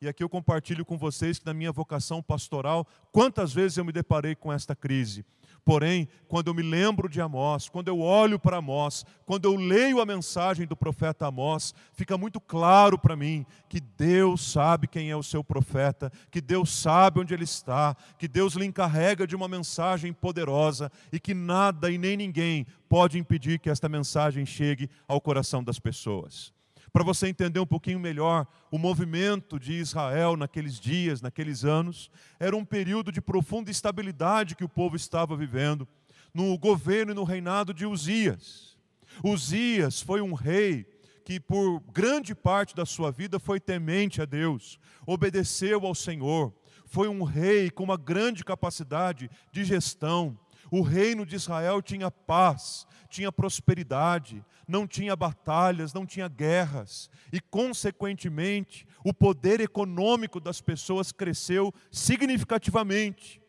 E 0.01 0.07
aqui 0.07 0.23
eu 0.23 0.29
compartilho 0.29 0.83
com 0.83 0.97
vocês 0.97 1.37
que 1.37 1.45
na 1.45 1.53
minha 1.53 1.71
vocação 1.71 2.23
pastoral, 2.23 2.87
quantas 3.11 3.53
vezes 3.53 3.77
eu 3.77 3.85
me 3.85 3.91
deparei 3.91 4.33
com 4.33 4.51
esta 4.51 4.75
crise. 4.75 5.23
Porém, 5.63 6.07
quando 6.27 6.47
eu 6.47 6.55
me 6.55 6.63
lembro 6.63 7.07
de 7.07 7.21
Amós, 7.21 7.69
quando 7.69 7.87
eu 7.87 7.99
olho 7.99 8.39
para 8.39 8.57
Amós, 8.57 9.05
quando 9.27 9.45
eu 9.45 9.55
leio 9.55 10.01
a 10.01 10.05
mensagem 10.05 10.65
do 10.65 10.75
profeta 10.75 11.27
Amós, 11.27 11.71
fica 11.93 12.17
muito 12.17 12.41
claro 12.41 12.97
para 12.97 13.15
mim 13.15 13.45
que 13.69 13.79
Deus 13.79 14.51
sabe 14.51 14.87
quem 14.87 15.11
é 15.11 15.15
o 15.15 15.21
seu 15.21 15.43
profeta, 15.43 16.11
que 16.31 16.41
Deus 16.41 16.71
sabe 16.71 17.19
onde 17.19 17.35
ele 17.35 17.43
está, 17.43 17.95
que 18.17 18.27
Deus 18.27 18.55
lhe 18.55 18.65
encarrega 18.65 19.27
de 19.27 19.35
uma 19.35 19.47
mensagem 19.47 20.11
poderosa 20.11 20.91
e 21.11 21.19
que 21.19 21.35
nada 21.35 21.91
e 21.91 21.99
nem 21.99 22.17
ninguém 22.17 22.65
pode 22.89 23.19
impedir 23.19 23.59
que 23.59 23.69
esta 23.69 23.87
mensagem 23.87 24.47
chegue 24.47 24.89
ao 25.07 25.21
coração 25.21 25.63
das 25.63 25.77
pessoas 25.77 26.51
para 26.93 27.03
você 27.03 27.27
entender 27.27 27.59
um 27.59 27.65
pouquinho 27.65 27.99
melhor 27.99 28.45
o 28.69 28.77
movimento 28.77 29.59
de 29.59 29.73
Israel 29.73 30.35
naqueles 30.35 30.79
dias, 30.79 31.21
naqueles 31.21 31.63
anos. 31.63 32.11
Era 32.39 32.55
um 32.55 32.65
período 32.65 33.11
de 33.11 33.21
profunda 33.21 33.71
instabilidade 33.71 34.55
que 34.55 34.63
o 34.63 34.69
povo 34.69 34.95
estava 34.95 35.35
vivendo 35.35 35.87
no 36.33 36.57
governo 36.57 37.11
e 37.11 37.15
no 37.15 37.23
reinado 37.23 37.73
de 37.73 37.85
Uzias. 37.85 38.77
Uzias 39.23 40.01
foi 40.01 40.21
um 40.21 40.33
rei 40.33 40.85
que 41.23 41.39
por 41.39 41.79
grande 41.91 42.33
parte 42.33 42.75
da 42.75 42.85
sua 42.85 43.11
vida 43.11 43.39
foi 43.39 43.59
temente 43.59 44.21
a 44.21 44.25
Deus, 44.25 44.79
obedeceu 45.05 45.85
ao 45.85 45.93
Senhor, 45.93 46.53
foi 46.85 47.07
um 47.07 47.23
rei 47.23 47.69
com 47.69 47.83
uma 47.83 47.97
grande 47.97 48.43
capacidade 48.43 49.29
de 49.51 49.63
gestão, 49.63 50.37
o 50.71 50.81
reino 50.81 51.25
de 51.25 51.35
Israel 51.35 51.81
tinha 51.81 52.09
paz, 52.09 52.87
tinha 53.09 53.29
prosperidade, 53.29 54.43
não 54.65 54.87
tinha 54.87 55.15
batalhas, 55.17 55.93
não 55.93 56.05
tinha 56.05 56.29
guerras, 56.29 57.09
e, 57.31 57.41
consequentemente, 57.41 58.87
o 59.03 59.13
poder 59.13 59.59
econômico 59.59 60.39
das 60.39 60.61
pessoas 60.61 61.11
cresceu 61.11 61.73
significativamente, 61.91 63.41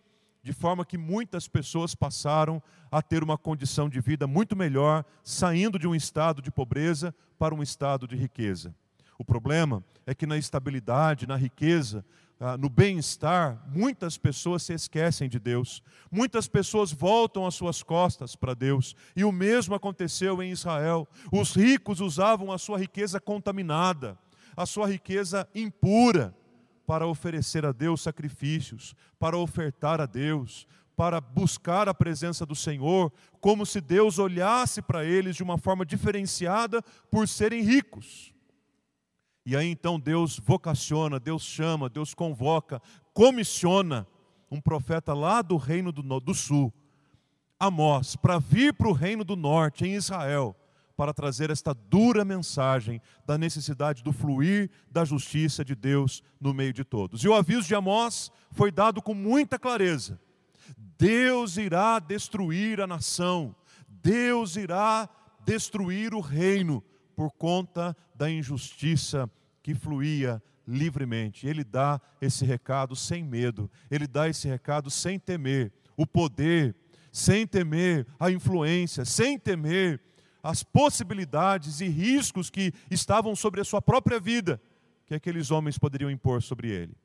de 0.42 0.52
forma 0.52 0.84
que 0.84 0.98
muitas 0.98 1.46
pessoas 1.46 1.94
passaram 1.94 2.60
a 2.90 3.00
ter 3.00 3.22
uma 3.22 3.38
condição 3.38 3.88
de 3.88 4.00
vida 4.00 4.26
muito 4.26 4.56
melhor, 4.56 5.04
saindo 5.22 5.78
de 5.78 5.86
um 5.86 5.94
estado 5.94 6.42
de 6.42 6.50
pobreza 6.50 7.14
para 7.38 7.54
um 7.54 7.62
estado 7.62 8.08
de 8.08 8.16
riqueza. 8.16 8.74
O 9.18 9.24
problema 9.24 9.84
é 10.06 10.14
que 10.14 10.26
na 10.26 10.36
estabilidade, 10.36 11.26
na 11.26 11.36
riqueza, 11.36 12.04
ah, 12.44 12.56
no 12.56 12.68
bem-estar, 12.68 13.62
muitas 13.68 14.18
pessoas 14.18 14.64
se 14.64 14.72
esquecem 14.72 15.28
de 15.28 15.38
Deus. 15.38 15.80
Muitas 16.10 16.48
pessoas 16.48 16.90
voltam 16.90 17.46
as 17.46 17.54
suas 17.54 17.84
costas 17.84 18.34
para 18.34 18.52
Deus. 18.52 18.96
E 19.14 19.22
o 19.22 19.30
mesmo 19.30 19.76
aconteceu 19.76 20.42
em 20.42 20.50
Israel. 20.50 21.06
Os 21.30 21.54
ricos 21.54 22.00
usavam 22.00 22.50
a 22.50 22.58
sua 22.58 22.78
riqueza 22.78 23.20
contaminada, 23.20 24.18
a 24.56 24.66
sua 24.66 24.88
riqueza 24.88 25.48
impura, 25.54 26.34
para 26.84 27.06
oferecer 27.06 27.64
a 27.64 27.70
Deus 27.70 28.02
sacrifícios, 28.02 28.94
para 29.20 29.38
ofertar 29.38 30.00
a 30.00 30.06
Deus, 30.06 30.66
para 30.96 31.20
buscar 31.20 31.88
a 31.88 31.94
presença 31.94 32.44
do 32.44 32.56
Senhor, 32.56 33.12
como 33.40 33.64
se 33.64 33.80
Deus 33.80 34.18
olhasse 34.18 34.82
para 34.82 35.04
eles 35.04 35.36
de 35.36 35.42
uma 35.44 35.58
forma 35.58 35.86
diferenciada 35.86 36.82
por 37.10 37.28
serem 37.28 37.62
ricos. 37.62 38.31
E 39.44 39.56
aí 39.56 39.68
então 39.68 39.98
Deus 39.98 40.38
vocaciona, 40.38 41.18
Deus 41.18 41.42
chama, 41.42 41.88
Deus 41.88 42.14
convoca, 42.14 42.80
comissiona 43.12 44.06
um 44.50 44.60
profeta 44.60 45.14
lá 45.14 45.42
do 45.42 45.56
reino 45.56 45.90
do, 45.90 46.02
do 46.20 46.34
sul, 46.34 46.72
Amós, 47.58 48.16
para 48.16 48.38
vir 48.38 48.74
para 48.74 48.88
o 48.88 48.92
reino 48.92 49.22
do 49.22 49.36
norte, 49.36 49.84
em 49.84 49.94
Israel, 49.94 50.56
para 50.96 51.14
trazer 51.14 51.48
esta 51.48 51.72
dura 51.72 52.24
mensagem 52.24 53.00
da 53.24 53.38
necessidade 53.38 54.02
do 54.02 54.12
fluir 54.12 54.68
da 54.90 55.04
justiça 55.04 55.64
de 55.64 55.74
Deus 55.74 56.22
no 56.40 56.52
meio 56.52 56.72
de 56.72 56.84
todos. 56.84 57.22
E 57.22 57.28
o 57.28 57.34
aviso 57.34 57.68
de 57.68 57.74
Amós 57.74 58.32
foi 58.50 58.72
dado 58.72 59.00
com 59.00 59.14
muita 59.14 59.60
clareza: 59.60 60.20
Deus 60.98 61.56
irá 61.56 61.98
destruir 61.98 62.80
a 62.80 62.86
nação, 62.86 63.54
Deus 63.88 64.56
irá 64.56 65.08
destruir 65.44 66.14
o 66.14 66.20
reino, 66.20 66.82
por 67.14 67.30
conta 67.32 67.96
da 68.14 68.30
injustiça 68.30 69.30
que 69.62 69.74
fluía 69.74 70.42
livremente. 70.66 71.46
Ele 71.46 71.64
dá 71.64 72.00
esse 72.20 72.44
recado 72.44 72.94
sem 72.96 73.22
medo, 73.22 73.70
ele 73.90 74.06
dá 74.06 74.28
esse 74.28 74.48
recado 74.48 74.90
sem 74.90 75.18
temer 75.18 75.72
o 75.96 76.06
poder, 76.06 76.74
sem 77.10 77.46
temer 77.46 78.06
a 78.18 78.30
influência, 78.30 79.04
sem 79.04 79.38
temer 79.38 80.00
as 80.42 80.62
possibilidades 80.62 81.80
e 81.80 81.86
riscos 81.86 82.50
que 82.50 82.72
estavam 82.90 83.36
sobre 83.36 83.60
a 83.60 83.64
sua 83.64 83.80
própria 83.80 84.18
vida, 84.18 84.60
que 85.06 85.14
aqueles 85.14 85.50
homens 85.50 85.78
poderiam 85.78 86.10
impor 86.10 86.42
sobre 86.42 86.70
ele. 86.70 86.96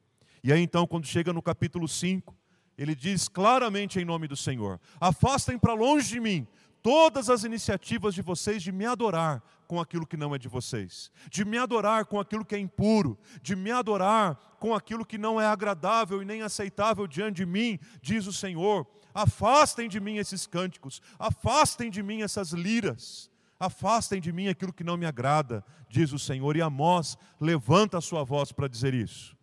E 0.43 0.51
aí 0.51 0.61
então, 0.61 0.87
quando 0.87 1.05
chega 1.05 1.33
no 1.33 1.41
capítulo 1.41 1.87
5, 1.87 2.35
ele 2.77 2.95
diz 2.95 3.27
claramente 3.27 3.99
em 3.99 4.05
nome 4.05 4.27
do 4.27 4.35
Senhor: 4.35 4.79
Afastem 4.99 5.57
para 5.57 5.73
longe 5.73 6.09
de 6.09 6.19
mim 6.19 6.47
todas 6.81 7.29
as 7.29 7.43
iniciativas 7.43 8.13
de 8.13 8.21
vocês 8.21 8.61
de 8.61 8.71
me 8.71 8.85
adorar 8.85 9.43
com 9.67 9.79
aquilo 9.79 10.07
que 10.07 10.15
não 10.15 10.33
é 10.33 10.37
de 10.37 10.47
vocês, 10.47 11.11
de 11.29 11.43
me 11.43 11.57
adorar 11.57 12.05
com 12.05 12.19
aquilo 12.19 12.45
que 12.45 12.55
é 12.55 12.59
impuro, 12.59 13.17
de 13.41 13.55
me 13.55 13.71
adorar 13.71 14.35
com 14.59 14.73
aquilo 14.73 15.05
que 15.05 15.17
não 15.17 15.39
é 15.39 15.45
agradável 15.45 16.21
e 16.21 16.25
nem 16.25 16.41
aceitável 16.41 17.05
diante 17.05 17.37
de 17.37 17.45
mim, 17.45 17.77
diz 18.01 18.25
o 18.25 18.33
Senhor. 18.33 18.87
Afastem 19.13 19.89
de 19.89 19.99
mim 19.99 20.17
esses 20.17 20.47
cânticos, 20.47 21.01
afastem 21.19 21.89
de 21.89 22.01
mim 22.01 22.21
essas 22.21 22.51
liras, 22.51 23.29
afastem 23.59 24.21
de 24.21 24.31
mim 24.31 24.47
aquilo 24.47 24.71
que 24.71 24.83
não 24.83 24.95
me 24.95 25.05
agrada, 25.05 25.63
diz 25.89 26.13
o 26.13 26.19
Senhor. 26.19 26.55
E 26.55 26.61
Amós 26.61 27.17
levanta 27.39 27.97
a 27.97 28.01
sua 28.01 28.23
voz 28.23 28.51
para 28.51 28.67
dizer 28.67 28.93
isso. 28.93 29.35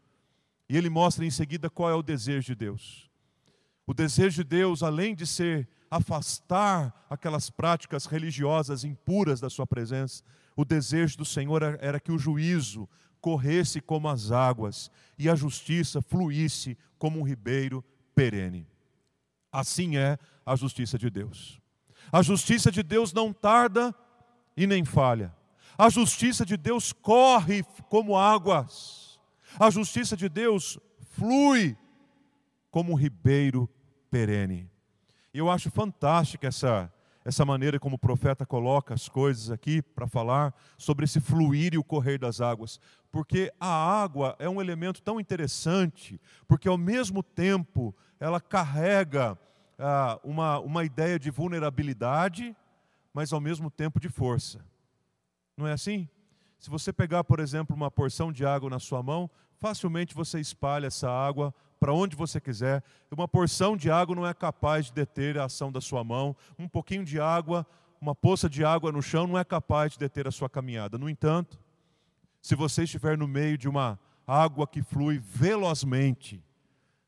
E 0.69 0.77
ele 0.77 0.89
mostra 0.89 1.25
em 1.25 1.31
seguida 1.31 1.69
qual 1.69 1.91
é 1.91 1.95
o 1.95 2.03
desejo 2.03 2.47
de 2.47 2.55
Deus. 2.55 3.11
O 3.87 3.93
desejo 3.93 4.43
de 4.43 4.45
Deus, 4.45 4.83
além 4.83 5.15
de 5.15 5.27
ser 5.27 5.69
afastar 5.95 7.07
aquelas 7.09 7.51
práticas 7.51 8.05
religiosas 8.07 8.83
impuras 8.83 9.41
da 9.41 9.49
sua 9.49 9.65
presença, 9.65 10.25
o 10.57 10.65
desejo 10.65 11.19
do 11.19 11.25
Senhor 11.25 11.63
era 11.81 12.01
que 12.01 12.11
o 12.11 12.19
juízo 12.19 12.89
corresse 13.21 13.81
como 13.81 14.09
as 14.09 14.33
águas 14.33 14.91
e 15.17 15.29
a 15.29 15.37
justiça 15.37 16.03
fluísse 16.03 16.77
como 16.99 17.21
um 17.21 17.23
ribeiro 17.23 17.85
perene. 18.13 18.67
Assim 19.53 19.97
é 19.97 20.19
a 20.45 20.57
justiça 20.57 20.99
de 20.99 21.09
Deus. 21.09 21.61
A 22.11 22.23
justiça 22.23 22.73
de 22.73 22.83
Deus 22.83 23.13
não 23.13 23.33
tarda 23.33 23.95
e 24.57 24.67
nem 24.67 24.85
falha. 24.85 25.33
A 25.79 25.89
justiça 25.89 26.45
de 26.45 26.57
Deus 26.57 26.93
corre 26.93 27.63
como 27.89 28.19
águas. 28.19 29.21
A 29.61 29.71
justiça 29.71 30.17
de 30.17 30.29
Deus 30.29 30.77
flui 31.13 31.77
como 32.69 32.93
um 32.93 32.97
ribeiro 32.97 33.71
perene. 34.11 34.74
E 35.35 35.39
eu 35.39 35.51
acho 35.51 35.69
fantástica 35.69 36.47
essa, 36.47 36.89
essa 37.25 37.45
maneira 37.45 37.81
como 37.81 37.97
o 37.97 37.99
profeta 37.99 38.47
coloca 38.47 38.95
as 38.95 39.09
coisas 39.09 39.51
aqui 39.51 39.83
para 39.83 40.07
falar 40.07 40.55
sobre 40.79 41.07
esse 41.07 41.21
fluir 41.21 41.75
e 41.75 41.79
o 41.79 41.83
correr 41.83 42.19
das 42.19 42.41
águas, 42.41 42.79
porque 43.11 43.53
a 43.59 43.67
água 43.67 44.37
é 44.39 44.49
um 44.49 44.61
elemento 44.61 45.03
tão 45.03 45.19
interessante, 45.19 46.21
porque 46.47 46.69
ao 46.69 46.79
mesmo 46.79 47.21
tempo 47.21 47.93
ela 48.21 48.41
carrega 48.41 49.37
ah, 49.77 50.21
uma, 50.23 50.61
uma 50.61 50.85
ideia 50.85 51.19
de 51.19 51.33
vulnerabilidade, 51.33 52.57
mas 53.13 53.33
ao 53.33 53.41
mesmo 53.41 53.69
tempo 53.73 53.99
de 53.99 54.09
força. 54.09 54.65
Não 55.57 55.67
é 55.67 55.73
assim? 55.73 56.09
Se 56.61 56.71
você 56.71 56.93
pegar, 56.93 57.25
por 57.25 57.41
exemplo, 57.41 57.75
uma 57.75 57.91
porção 57.91 58.33
de 58.33 58.47
água 58.47 58.71
na 58.71 58.79
sua 58.79 59.03
mão, 59.03 59.29
facilmente 59.59 60.15
você 60.15 60.39
espalha 60.39 60.87
essa 60.87 61.11
água 61.11 61.53
para 61.85 61.93
onde 61.93 62.17
você 62.17 62.41
quiser. 62.41 62.83
Uma 63.11 63.29
porção 63.29 63.77
de 63.77 63.91
água 63.91 64.17
não 64.17 64.27
é 64.27 64.33
capaz 64.33 64.87
de 64.87 64.95
deter 64.95 65.37
a 65.37 65.45
ação 65.45 65.71
da 65.71 65.83
sua 65.83 66.03
mão. 66.03 66.35
Um 66.59 66.67
pouquinho 66.67 67.05
de 67.05 67.21
água, 67.21 67.67
uma 68.01 68.15
poça 68.15 68.49
de 68.49 68.65
água 68.65 68.91
no 68.91 69.03
chão 69.03 69.27
não 69.27 69.39
é 69.39 69.45
capaz 69.45 69.93
de 69.93 69.99
deter 69.99 70.27
a 70.27 70.31
sua 70.31 70.49
caminhada. 70.49 70.97
No 70.97 71.11
entanto, 71.11 71.61
se 72.41 72.55
você 72.55 72.85
estiver 72.85 73.19
no 73.19 73.29
meio 73.29 73.59
de 73.59 73.69
uma 73.69 74.01
água 74.27 74.67
que 74.67 74.81
flui 74.83 75.19
velozmente, 75.19 76.43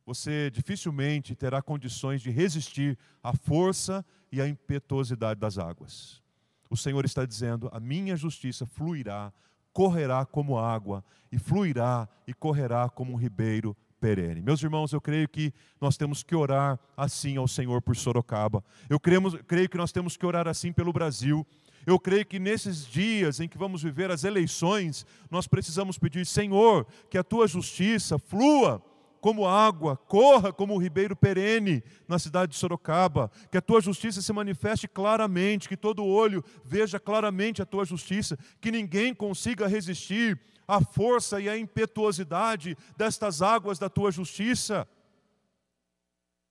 você 0.05 0.51
dificilmente 0.51 1.35
terá 1.35 1.63
condições 1.63 2.21
de 2.21 2.29
resistir 2.31 2.99
à 3.23 3.33
força 3.33 4.05
e 4.31 4.43
à 4.43 4.47
impetuosidade 4.47 5.41
das 5.41 5.57
águas. 5.57 6.23
O 6.69 6.77
Senhor 6.77 7.03
está 7.07 7.25
dizendo: 7.25 7.71
a 7.73 7.81
minha 7.81 8.15
justiça 8.15 8.67
fluirá, 8.67 9.33
correrá 9.73 10.27
como 10.27 10.59
água, 10.59 11.03
e 11.33 11.39
fluirá 11.39 12.07
e 12.27 12.35
correrá 12.35 12.91
como 12.91 13.15
um 13.15 13.17
ribeiro 13.17 13.75
perene. 14.01 14.43
Meus 14.43 14.63
irmãos, 14.63 14.93
eu 14.93 15.01
creio 15.01 15.29
que 15.29 15.53
nós 15.81 15.97
temos 15.97 16.23
que 16.23 16.35
orar 16.35 16.79
assim 16.97 17.37
ao 17.37 17.49
Senhor 17.49 17.81
por 17.83 17.97
Sorocaba. 17.97 18.63
Eu 18.89 19.01
creio, 19.01 19.45
creio 19.45 19.69
que 19.69 19.77
nós 19.77 19.93
temos 19.93 20.17
que 20.17 20.27
orar 20.27 20.47
assim 20.47 20.73
pelo 20.73 20.93
Brasil. 20.93 21.47
Eu 21.87 21.99
creio 21.99 22.27
que 22.27 22.39
nesses 22.39 22.87
dias 22.87 23.41
em 23.41 23.49
que 23.49 23.59
vamos 23.59 23.83
viver 23.83 24.11
as 24.11 24.25
eleições, 24.25 25.07
nós 25.31 25.47
precisamos 25.47 25.99
pedir, 25.99 26.27
Senhor, 26.27 26.87
que 27.09 27.19
a 27.19 27.25
tua 27.25 27.47
justiça 27.47 28.19
flua 28.19 28.83
como 29.21 29.47
água, 29.47 29.97
corra 29.97 30.53
como 30.53 30.75
um 30.75 30.79
ribeiro 30.79 31.17
perene 31.17 31.83
na 32.07 32.19
cidade 32.19 32.53
de 32.53 32.59
Sorocaba, 32.59 33.31
que 33.51 33.59
a 33.59 33.63
tua 33.63 33.81
justiça 33.81 34.23
se 34.23 34.33
manifeste 34.33 34.87
claramente, 34.87 35.69
que 35.69 35.77
todo 35.77 36.05
olho 36.05 36.45
veja 36.65 37.01
claramente 37.01 37.61
a 37.61 37.67
tua 37.67 37.85
justiça, 37.85 38.39
que 38.61 38.71
ninguém 38.71 39.13
consiga 39.13 39.67
resistir 39.67 40.41
à 40.67 40.81
força 40.85 41.41
e 41.41 41.49
à 41.49 41.57
impetuosidade 41.57 42.77
destas 42.97 43.43
águas 43.43 43.79
da 43.79 43.89
tua 43.89 44.11
justiça. 44.11 44.89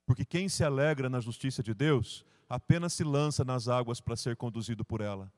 Porque 0.06 0.24
quem 0.24 0.48
se 0.48 0.62
alegra 0.62 1.08
na 1.08 1.20
justiça 1.20 1.62
de 1.62 1.74
Deus, 1.74 2.24
apenas 2.48 2.92
se 2.92 3.02
lança 3.02 3.44
nas 3.44 3.68
águas 3.68 4.00
para 4.00 4.16
ser 4.16 4.36
conduzido 4.36 4.84
por 4.84 5.00
ela. 5.00 5.30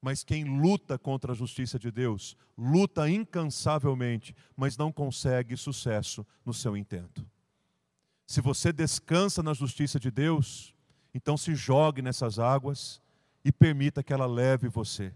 Mas 0.00 0.22
quem 0.22 0.44
luta 0.44 0.98
contra 0.98 1.32
a 1.32 1.34
justiça 1.34 1.78
de 1.78 1.90
Deus, 1.90 2.36
luta 2.58 3.08
incansavelmente, 3.08 4.34
mas 4.54 4.76
não 4.76 4.92
consegue 4.92 5.56
sucesso 5.56 6.26
no 6.44 6.52
seu 6.52 6.76
intento. 6.76 7.24
Se 8.26 8.40
você 8.40 8.72
descansa 8.72 9.42
na 9.42 9.54
justiça 9.54 9.98
de 9.98 10.10
Deus, 10.10 10.74
então 11.14 11.36
se 11.36 11.54
jogue 11.54 12.02
nessas 12.02 12.38
águas 12.38 13.00
e 13.44 13.52
permita 13.52 14.02
que 14.02 14.12
ela 14.12 14.26
leve 14.26 14.68
você, 14.68 15.12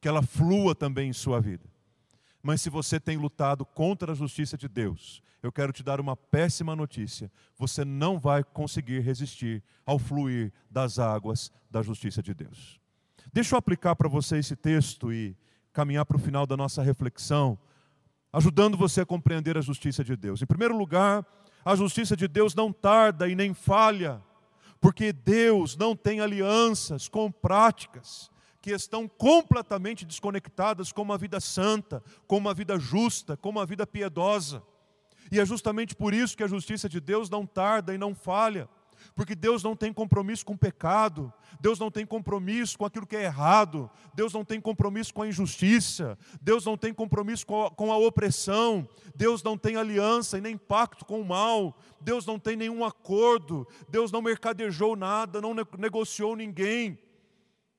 que 0.00 0.08
ela 0.08 0.22
flua 0.22 0.74
também 0.74 1.08
em 1.08 1.12
sua 1.12 1.40
vida. 1.40 1.71
Mas 2.42 2.60
se 2.60 2.68
você 2.68 2.98
tem 2.98 3.16
lutado 3.16 3.64
contra 3.64 4.12
a 4.12 4.14
justiça 4.14 4.58
de 4.58 4.66
Deus, 4.66 5.22
eu 5.42 5.52
quero 5.52 5.72
te 5.72 5.82
dar 5.82 6.00
uma 6.00 6.16
péssima 6.16 6.74
notícia: 6.74 7.30
você 7.56 7.84
não 7.84 8.18
vai 8.18 8.42
conseguir 8.42 9.00
resistir 9.00 9.62
ao 9.86 9.98
fluir 9.98 10.52
das 10.70 10.98
águas 10.98 11.52
da 11.70 11.82
justiça 11.82 12.22
de 12.22 12.34
Deus. 12.34 12.80
Deixa 13.32 13.54
eu 13.54 13.58
aplicar 13.58 13.94
para 13.94 14.08
você 14.08 14.38
esse 14.38 14.56
texto 14.56 15.12
e 15.12 15.36
caminhar 15.72 16.04
para 16.04 16.16
o 16.16 16.20
final 16.20 16.46
da 16.46 16.56
nossa 16.56 16.82
reflexão, 16.82 17.58
ajudando 18.32 18.76
você 18.76 19.02
a 19.02 19.06
compreender 19.06 19.56
a 19.56 19.62
justiça 19.62 20.02
de 20.02 20.16
Deus. 20.16 20.42
Em 20.42 20.46
primeiro 20.46 20.76
lugar, 20.76 21.24
a 21.64 21.76
justiça 21.76 22.16
de 22.16 22.26
Deus 22.26 22.54
não 22.54 22.72
tarda 22.72 23.28
e 23.28 23.34
nem 23.36 23.54
falha, 23.54 24.20
porque 24.80 25.12
Deus 25.12 25.76
não 25.76 25.94
tem 25.94 26.20
alianças 26.20 27.08
com 27.08 27.30
práticas 27.30 28.32
que 28.62 28.70
estão 28.70 29.06
completamente 29.06 30.06
desconectadas 30.06 30.90
com 30.92 31.02
uma 31.02 31.18
vida 31.18 31.40
santa, 31.40 32.02
com 32.26 32.38
uma 32.38 32.54
vida 32.54 32.78
justa, 32.78 33.36
com 33.36 33.50
uma 33.50 33.66
vida 33.66 33.86
piedosa. 33.86 34.62
E 35.30 35.38
é 35.38 35.44
justamente 35.44 35.94
por 35.94 36.14
isso 36.14 36.36
que 36.36 36.44
a 36.44 36.48
justiça 36.48 36.88
de 36.88 37.00
Deus 37.00 37.28
não 37.28 37.44
tarda 37.44 37.92
e 37.92 37.98
não 37.98 38.14
falha 38.14 38.68
porque 39.14 39.34
Deus 39.34 39.62
não 39.62 39.74
tem 39.74 39.92
compromisso 39.92 40.44
com 40.44 40.54
o 40.54 40.58
pecado, 40.58 41.32
Deus 41.60 41.78
não 41.78 41.90
tem 41.90 42.06
compromisso 42.06 42.78
com 42.78 42.84
aquilo 42.84 43.06
que 43.06 43.16
é 43.16 43.24
errado, 43.24 43.90
Deus 44.14 44.32
não 44.32 44.44
tem 44.44 44.60
compromisso 44.60 45.12
com 45.12 45.22
a 45.22 45.28
injustiça, 45.28 46.18
Deus 46.40 46.64
não 46.64 46.76
tem 46.76 46.92
compromisso 46.94 47.46
com 47.46 47.66
a, 47.66 47.70
com 47.70 47.92
a 47.92 47.96
opressão, 47.96 48.88
Deus 49.14 49.42
não 49.42 49.56
tem 49.58 49.76
aliança 49.76 50.38
e 50.38 50.40
nem 50.40 50.56
pacto 50.56 51.04
com 51.04 51.20
o 51.20 51.24
mal, 51.24 51.76
Deus 52.00 52.26
não 52.26 52.38
tem 52.38 52.56
nenhum 52.56 52.84
acordo, 52.84 53.66
Deus 53.88 54.10
não 54.10 54.22
mercadejou 54.22 54.96
nada, 54.96 55.40
não 55.40 55.54
negociou 55.78 56.36
ninguém. 56.36 56.98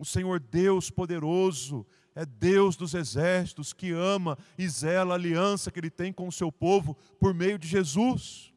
O 0.03 0.05
Senhor 0.05 0.37
Deus 0.37 0.89
poderoso, 0.89 1.87
é 2.13 2.25
Deus 2.25 2.75
dos 2.75 2.93
exércitos 2.93 3.71
que 3.71 3.93
ama 3.93 4.37
e 4.57 4.67
zela 4.67 5.13
a 5.13 5.15
aliança 5.15 5.71
que 5.71 5.79
Ele 5.79 5.89
tem 5.89 6.11
com 6.11 6.27
o 6.27 6.31
seu 6.31 6.51
povo 6.51 6.97
por 7.17 7.33
meio 7.33 7.57
de 7.57 7.69
Jesus. 7.69 8.52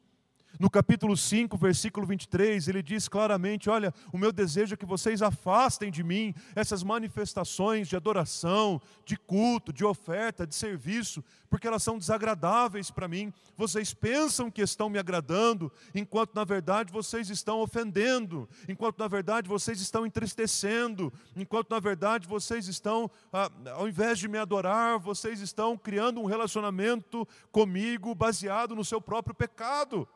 No 0.59 0.71
capítulo 0.71 1.15
5, 1.15 1.55
versículo 1.55 2.07
23, 2.07 2.67
ele 2.67 2.81
diz 2.81 3.07
claramente: 3.07 3.69
Olha, 3.69 3.93
o 4.11 4.17
meu 4.17 4.31
desejo 4.31 4.73
é 4.73 4.77
que 4.77 4.87
vocês 4.87 5.21
afastem 5.21 5.91
de 5.91 6.03
mim 6.03 6.33
essas 6.55 6.81
manifestações 6.81 7.87
de 7.87 7.95
adoração, 7.95 8.81
de 9.05 9.15
culto, 9.15 9.71
de 9.71 9.85
oferta, 9.85 10.47
de 10.47 10.55
serviço, 10.55 11.23
porque 11.47 11.67
elas 11.67 11.83
são 11.83 11.99
desagradáveis 11.99 12.89
para 12.89 13.07
mim. 13.07 13.31
Vocês 13.55 13.93
pensam 13.93 14.49
que 14.49 14.61
estão 14.61 14.89
me 14.89 14.97
agradando, 14.97 15.71
enquanto 15.93 16.33
na 16.33 16.43
verdade 16.43 16.91
vocês 16.91 17.29
estão 17.29 17.59
ofendendo, 17.59 18.49
enquanto 18.67 18.97
na 18.97 19.07
verdade 19.07 19.47
vocês 19.47 19.79
estão 19.79 20.07
entristecendo, 20.07 21.13
enquanto 21.35 21.69
na 21.69 21.79
verdade 21.79 22.27
vocês 22.27 22.67
estão, 22.67 23.11
ah, 23.31 23.51
ao 23.75 23.87
invés 23.87 24.17
de 24.17 24.27
me 24.27 24.39
adorar, 24.39 24.97
vocês 24.97 25.39
estão 25.39 25.77
criando 25.77 26.19
um 26.19 26.25
relacionamento 26.25 27.27
comigo 27.51 28.15
baseado 28.15 28.75
no 28.75 28.83
seu 28.83 28.99
próprio 28.99 29.35
pecado. 29.35 30.07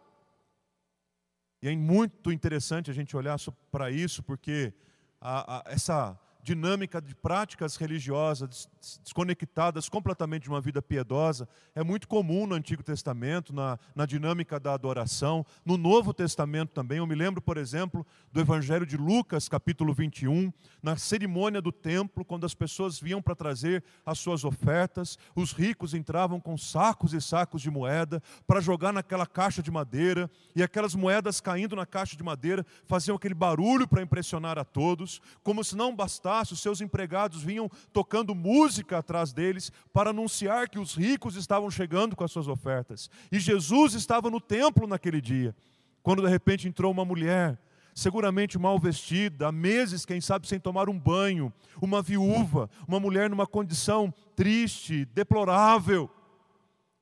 E 1.61 1.67
é 1.67 1.75
muito 1.75 2.31
interessante 2.31 2.89
a 2.89 2.93
gente 2.93 3.15
olhar 3.15 3.37
para 3.71 3.91
isso, 3.91 4.23
porque 4.23 4.73
a, 5.19 5.57
a, 5.57 5.63
essa 5.71 6.19
dinâmica 6.43 6.99
de 6.99 7.13
práticas 7.13 7.75
religiosas 7.75 8.67
desconectadas 9.03 9.87
completamente 9.87 10.43
de 10.43 10.49
uma 10.49 10.59
vida 10.59 10.81
piedosa 10.81 11.47
é 11.75 11.83
muito 11.83 12.07
comum 12.07 12.47
no 12.47 12.55
Antigo 12.55 12.81
Testamento, 12.81 13.53
na, 13.53 13.77
na 13.95 14.05
dinâmica 14.07 14.59
da 14.59 14.73
adoração. 14.73 15.45
No 15.63 15.77
Novo 15.77 16.13
Testamento 16.13 16.73
também, 16.73 16.97
eu 16.97 17.05
me 17.05 17.13
lembro, 17.13 17.41
por 17.41 17.57
exemplo, 17.57 18.05
do 18.31 18.39
Evangelho 18.39 18.85
de 18.85 18.97
Lucas, 18.97 19.47
capítulo 19.47 19.93
21, 19.93 20.51
na 20.81 20.97
cerimônia 20.97 21.61
do 21.61 21.71
templo, 21.71 22.25
quando 22.25 22.45
as 22.45 22.55
pessoas 22.55 22.99
vinham 22.99 23.21
para 23.21 23.35
trazer 23.35 23.83
as 24.03 24.17
suas 24.17 24.43
ofertas, 24.43 25.17
os 25.35 25.51
ricos 25.51 25.93
entravam 25.93 26.39
com 26.39 26.57
sacos 26.57 27.13
e 27.13 27.21
sacos 27.21 27.61
de 27.61 27.69
moeda 27.69 28.21
para 28.47 28.61
jogar 28.61 28.91
naquela 28.91 29.27
caixa 29.27 29.61
de 29.61 29.69
madeira, 29.69 30.29
e 30.55 30.63
aquelas 30.63 30.95
moedas 30.95 31.39
caindo 31.39 31.75
na 31.75 31.85
caixa 31.85 32.17
de 32.17 32.23
madeira 32.23 32.65
faziam 32.85 33.15
aquele 33.15 33.35
barulho 33.35 33.87
para 33.87 34.01
impressionar 34.01 34.57
a 34.57 34.65
todos, 34.65 35.21
como 35.43 35.63
se 35.63 35.75
não 35.75 35.95
bastasse 35.95 36.53
os 36.53 36.61
seus 36.61 36.81
empregados 36.81 37.43
vinham 37.43 37.69
tocando 37.93 38.33
música 38.33 38.70
atrás 38.97 39.33
deles 39.33 39.71
para 39.93 40.09
anunciar 40.11 40.69
que 40.69 40.79
os 40.79 40.95
ricos 40.95 41.35
estavam 41.35 41.69
chegando 41.69 42.15
com 42.15 42.23
as 42.23 42.31
suas 42.31 42.47
ofertas. 42.47 43.09
E 43.31 43.39
Jesus 43.39 43.93
estava 43.93 44.29
no 44.29 44.39
templo 44.39 44.87
naquele 44.87 45.21
dia, 45.21 45.55
quando 46.01 46.21
de 46.21 46.29
repente 46.29 46.67
entrou 46.67 46.91
uma 46.91 47.05
mulher, 47.05 47.59
seguramente 47.93 48.57
mal 48.57 48.79
vestida, 48.79 49.47
há 49.47 49.51
meses, 49.51 50.05
quem 50.05 50.21
sabe, 50.21 50.47
sem 50.47 50.59
tomar 50.59 50.89
um 50.89 50.97
banho, 50.97 51.53
uma 51.81 52.01
viúva, 52.01 52.69
uma 52.87 52.99
mulher 52.99 53.29
numa 53.29 53.45
condição 53.45 54.13
triste, 54.35 55.05
deplorável, 55.05 56.09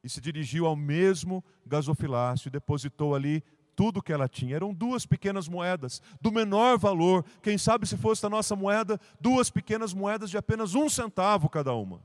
e 0.03 0.09
se 0.09 0.21
dirigiu 0.21 0.65
ao 0.65 0.75
mesmo 0.75 1.43
gasofilácio 1.65 2.47
e 2.47 2.51
depositou 2.51 3.13
ali 3.13 3.43
tudo 3.79 4.03
que 4.03 4.11
ela 4.11 4.27
tinha. 4.27 4.57
Eram 4.57 4.73
duas 4.73 5.05
pequenas 5.05 5.47
moedas, 5.47 6.01
do 6.19 6.33
menor 6.33 6.77
valor. 6.77 7.23
Quem 7.41 7.57
sabe 7.57 7.87
se 7.87 7.95
fosse 7.95 8.25
a 8.25 8.29
nossa 8.29 8.53
moeda, 8.53 8.99
duas 9.21 9.49
pequenas 9.49 9.93
moedas 9.93 10.29
de 10.29 10.37
apenas 10.37 10.75
um 10.75 10.89
centavo 10.89 11.47
cada 11.47 11.73
uma. 11.73 12.01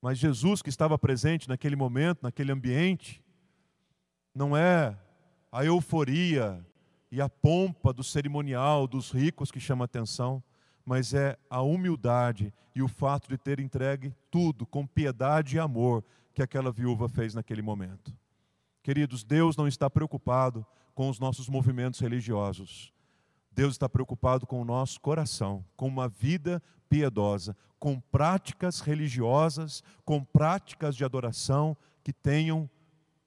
Mas 0.00 0.16
Jesus, 0.16 0.62
que 0.62 0.68
estava 0.68 0.96
presente 0.96 1.48
naquele 1.48 1.74
momento, 1.74 2.22
naquele 2.22 2.52
ambiente, 2.52 3.20
não 4.32 4.56
é 4.56 4.96
a 5.50 5.64
euforia 5.64 6.64
e 7.10 7.20
a 7.20 7.28
pompa 7.28 7.92
do 7.92 8.04
cerimonial 8.04 8.86
dos 8.86 9.10
ricos 9.10 9.50
que 9.50 9.58
chama 9.58 9.86
atenção, 9.86 10.40
mas 10.84 11.14
é 11.14 11.36
a 11.50 11.62
humildade 11.62 12.54
e 12.76 12.80
o 12.80 12.86
fato 12.86 13.28
de 13.28 13.36
ter 13.36 13.58
entregue 13.58 14.14
tudo 14.30 14.64
com 14.64 14.86
piedade 14.86 15.56
e 15.56 15.58
amor 15.58 16.04
que 16.32 16.44
aquela 16.44 16.70
viúva 16.70 17.08
fez 17.08 17.34
naquele 17.34 17.60
momento. 17.60 18.16
Queridos, 18.86 19.24
Deus 19.24 19.56
não 19.56 19.66
está 19.66 19.90
preocupado 19.90 20.64
com 20.94 21.08
os 21.08 21.18
nossos 21.18 21.48
movimentos 21.48 21.98
religiosos. 21.98 22.92
Deus 23.50 23.72
está 23.72 23.88
preocupado 23.88 24.46
com 24.46 24.62
o 24.62 24.64
nosso 24.64 25.00
coração, 25.00 25.64
com 25.76 25.88
uma 25.88 26.08
vida 26.08 26.62
piedosa, 26.88 27.56
com 27.80 27.98
práticas 27.98 28.78
religiosas, 28.78 29.82
com 30.04 30.22
práticas 30.22 30.94
de 30.94 31.04
adoração 31.04 31.76
que 32.04 32.12
tenham 32.12 32.70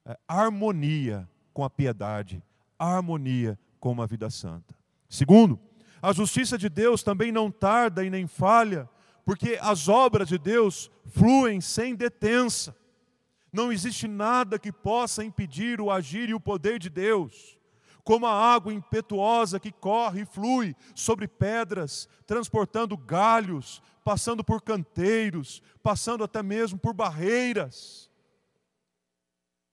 é, 0.05 0.17
harmonia 0.25 1.29
com 1.53 1.65
a 1.65 1.69
piedade, 1.69 2.41
harmonia 2.79 3.59
com 3.81 3.91
uma 3.91 4.07
vida 4.07 4.29
santa. 4.29 4.73
Segundo, 5.09 5.59
a 6.01 6.13
justiça 6.13 6.57
de 6.57 6.69
Deus 6.69 7.03
também 7.03 7.33
não 7.33 7.51
tarda 7.51 8.05
e 8.05 8.09
nem 8.09 8.27
falha, 8.27 8.89
porque 9.25 9.59
as 9.61 9.89
obras 9.89 10.29
de 10.29 10.37
Deus 10.37 10.89
fluem 11.05 11.59
sem 11.59 11.95
detença. 11.95 12.78
Não 13.51 13.71
existe 13.71 14.07
nada 14.07 14.59
que 14.59 14.71
possa 14.71 15.23
impedir 15.23 15.81
o 15.81 15.91
agir 15.91 16.29
e 16.29 16.33
o 16.33 16.39
poder 16.39 16.79
de 16.79 16.89
Deus. 16.89 17.57
Como 18.03 18.25
a 18.25 18.33
água 18.33 18.73
impetuosa 18.73 19.59
que 19.59 19.71
corre 19.71 20.21
e 20.21 20.25
flui 20.25 20.75
sobre 20.95 21.27
pedras, 21.27 22.07
transportando 22.25 22.97
galhos, 22.97 23.81
passando 24.03 24.43
por 24.43 24.61
canteiros, 24.61 25.61
passando 25.83 26.23
até 26.23 26.41
mesmo 26.41 26.79
por 26.79 26.93
barreiras. 26.93 28.08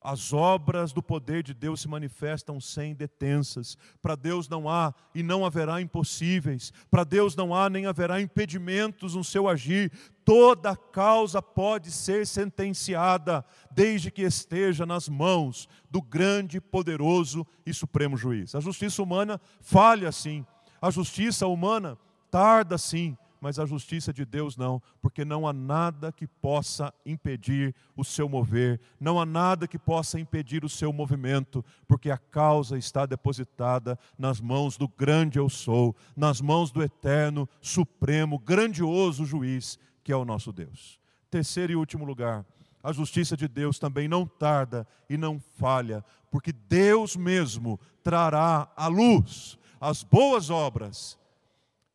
As 0.08 0.32
obras 0.32 0.92
do 0.92 1.02
poder 1.02 1.42
de 1.42 1.52
Deus 1.52 1.80
se 1.80 1.88
manifestam 1.88 2.60
sem 2.60 2.94
detensas. 2.94 3.76
Para 4.00 4.14
Deus 4.14 4.48
não 4.48 4.70
há 4.70 4.94
e 5.12 5.20
não 5.20 5.44
haverá 5.44 5.80
impossíveis. 5.80 6.72
Para 6.88 7.02
Deus 7.02 7.34
não 7.34 7.52
há 7.52 7.68
nem 7.68 7.86
haverá 7.86 8.20
impedimentos 8.20 9.16
no 9.16 9.24
seu 9.24 9.48
agir. 9.48 9.90
Toda 10.24 10.76
causa 10.76 11.42
pode 11.42 11.90
ser 11.90 12.24
sentenciada, 12.24 13.44
desde 13.72 14.12
que 14.12 14.22
esteja 14.22 14.86
nas 14.86 15.08
mãos 15.08 15.68
do 15.90 16.00
grande, 16.00 16.60
poderoso 16.60 17.44
e 17.66 17.74
supremo 17.74 18.16
juiz. 18.16 18.54
A 18.54 18.60
justiça 18.60 19.02
humana 19.02 19.40
falha 19.60 20.12
sim. 20.12 20.46
A 20.80 20.88
justiça 20.88 21.48
humana 21.48 21.98
tarda 22.30 22.78
sim 22.78 23.18
mas 23.40 23.58
a 23.58 23.66
justiça 23.66 24.12
de 24.12 24.24
Deus 24.24 24.56
não, 24.56 24.82
porque 25.00 25.24
não 25.24 25.46
há 25.46 25.52
nada 25.52 26.10
que 26.12 26.26
possa 26.26 26.92
impedir 27.04 27.74
o 27.96 28.04
seu 28.04 28.28
mover, 28.28 28.80
não 28.98 29.20
há 29.20 29.26
nada 29.26 29.68
que 29.68 29.78
possa 29.78 30.18
impedir 30.18 30.64
o 30.64 30.68
seu 30.68 30.92
movimento, 30.92 31.64
porque 31.86 32.10
a 32.10 32.18
causa 32.18 32.78
está 32.78 33.06
depositada 33.06 33.98
nas 34.18 34.40
mãos 34.40 34.76
do 34.76 34.88
grande 34.88 35.38
eu 35.38 35.48
sou, 35.48 35.94
nas 36.16 36.40
mãos 36.40 36.70
do 36.70 36.82
eterno, 36.82 37.48
supremo, 37.60 38.38
grandioso 38.38 39.24
juiz, 39.24 39.78
que 40.02 40.12
é 40.12 40.16
o 40.16 40.24
nosso 40.24 40.52
Deus. 40.52 40.98
Terceiro 41.30 41.72
e 41.72 41.76
último 41.76 42.04
lugar, 42.04 42.44
a 42.82 42.92
justiça 42.92 43.36
de 43.36 43.48
Deus 43.48 43.78
também 43.78 44.06
não 44.06 44.26
tarda 44.26 44.86
e 45.10 45.16
não 45.16 45.40
falha, 45.58 46.04
porque 46.30 46.52
Deus 46.52 47.16
mesmo 47.16 47.80
trará 48.02 48.70
à 48.76 48.86
luz 48.86 49.58
as 49.80 50.02
boas 50.02 50.50
obras 50.50 51.18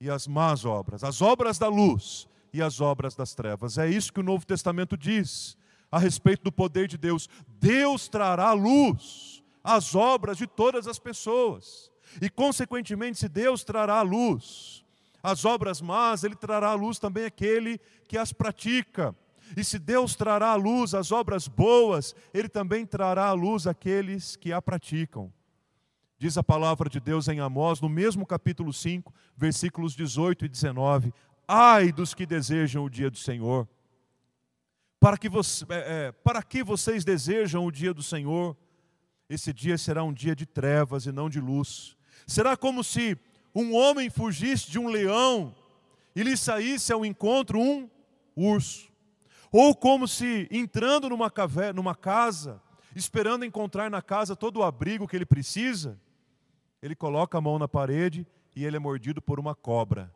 e 0.01 0.09
as 0.09 0.27
más 0.27 0.65
obras, 0.65 1.03
as 1.03 1.21
obras 1.21 1.59
da 1.59 1.67
luz 1.67 2.27
e 2.51 2.59
as 2.59 2.81
obras 2.81 3.15
das 3.15 3.35
trevas. 3.35 3.77
É 3.77 3.87
isso 3.87 4.11
que 4.11 4.19
o 4.19 4.23
Novo 4.23 4.43
Testamento 4.43 4.97
diz 4.97 5.55
a 5.91 5.99
respeito 5.99 6.43
do 6.43 6.51
poder 6.51 6.87
de 6.87 6.97
Deus. 6.97 7.29
Deus 7.59 8.09
trará 8.09 8.51
luz 8.51 9.43
às 9.63 9.93
obras 9.93 10.37
de 10.37 10.47
todas 10.47 10.87
as 10.87 10.97
pessoas. 10.97 11.91
E, 12.19 12.31
consequentemente, 12.31 13.19
se 13.19 13.29
Deus 13.29 13.63
trará 13.63 14.01
luz 14.01 14.83
às 15.21 15.45
obras 15.45 15.79
más, 15.81 16.23
Ele 16.23 16.35
trará 16.35 16.73
luz 16.73 16.97
também 16.97 17.25
aquele 17.25 17.79
que 18.07 18.17
as 18.17 18.33
pratica. 18.33 19.15
E 19.55 19.63
se 19.63 19.77
Deus 19.77 20.15
trará 20.15 20.55
luz 20.55 20.95
às 20.95 21.11
obras 21.11 21.47
boas, 21.47 22.15
Ele 22.33 22.49
também 22.49 22.87
trará 22.87 23.31
luz 23.33 23.67
àqueles 23.67 24.35
que 24.35 24.51
a 24.51 24.59
praticam. 24.59 25.31
Diz 26.21 26.37
a 26.37 26.43
palavra 26.43 26.87
de 26.87 26.99
Deus 26.99 27.27
em 27.29 27.39
Amós, 27.39 27.81
no 27.81 27.89
mesmo 27.89 28.27
capítulo 28.27 28.71
5, 28.71 29.11
versículos 29.35 29.95
18 29.95 30.45
e 30.45 30.47
19: 30.47 31.11
Ai 31.47 31.91
dos 31.91 32.13
que 32.13 32.27
desejam 32.27 32.83
o 32.83 32.89
dia 32.91 33.09
do 33.09 33.17
Senhor. 33.17 33.67
Para 34.99 35.17
que, 35.17 35.27
você, 35.27 35.65
é, 35.67 36.09
é, 36.09 36.11
para 36.11 36.43
que 36.43 36.63
vocês 36.63 37.03
desejam 37.03 37.65
o 37.65 37.71
dia 37.71 37.91
do 37.91 38.03
Senhor? 38.03 38.55
Esse 39.27 39.51
dia 39.51 39.79
será 39.79 40.03
um 40.03 40.13
dia 40.13 40.35
de 40.35 40.45
trevas 40.45 41.07
e 41.07 41.11
não 41.11 41.27
de 41.27 41.39
luz. 41.39 41.97
Será 42.27 42.55
como 42.55 42.83
se 42.83 43.17
um 43.55 43.75
homem 43.75 44.07
fugisse 44.07 44.69
de 44.69 44.77
um 44.77 44.89
leão 44.89 45.55
e 46.15 46.21
lhe 46.21 46.37
saísse 46.37 46.93
ao 46.93 47.03
encontro 47.03 47.59
um 47.59 47.89
urso. 48.35 48.91
Ou 49.51 49.73
como 49.73 50.07
se, 50.07 50.47
entrando 50.51 51.09
numa, 51.09 51.31
caverna, 51.31 51.73
numa 51.73 51.95
casa, 51.95 52.61
esperando 52.95 53.43
encontrar 53.43 53.89
na 53.89 54.03
casa 54.03 54.35
todo 54.35 54.57
o 54.57 54.63
abrigo 54.63 55.07
que 55.07 55.15
ele 55.15 55.25
precisa, 55.25 55.99
ele 56.81 56.95
coloca 56.95 57.37
a 57.37 57.41
mão 57.41 57.59
na 57.59 57.67
parede 57.67 58.25
e 58.55 58.65
ele 58.65 58.75
é 58.75 58.79
mordido 58.79 59.21
por 59.21 59.39
uma 59.39 59.53
cobra. 59.53 60.13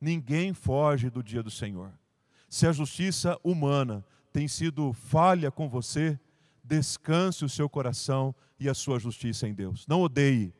Ninguém 0.00 0.52
foge 0.52 1.08
do 1.08 1.22
dia 1.22 1.42
do 1.42 1.50
Senhor. 1.50 1.92
Se 2.48 2.66
a 2.66 2.72
justiça 2.72 3.38
humana 3.42 4.04
tem 4.32 4.48
sido 4.48 4.92
falha 4.92 5.50
com 5.50 5.68
você, 5.68 6.18
descanse 6.64 7.44
o 7.44 7.48
seu 7.48 7.68
coração 7.68 8.34
e 8.58 8.68
a 8.68 8.74
sua 8.74 8.98
justiça 8.98 9.48
em 9.48 9.54
Deus. 9.54 9.86
Não 9.86 10.00
odeie, 10.02 10.52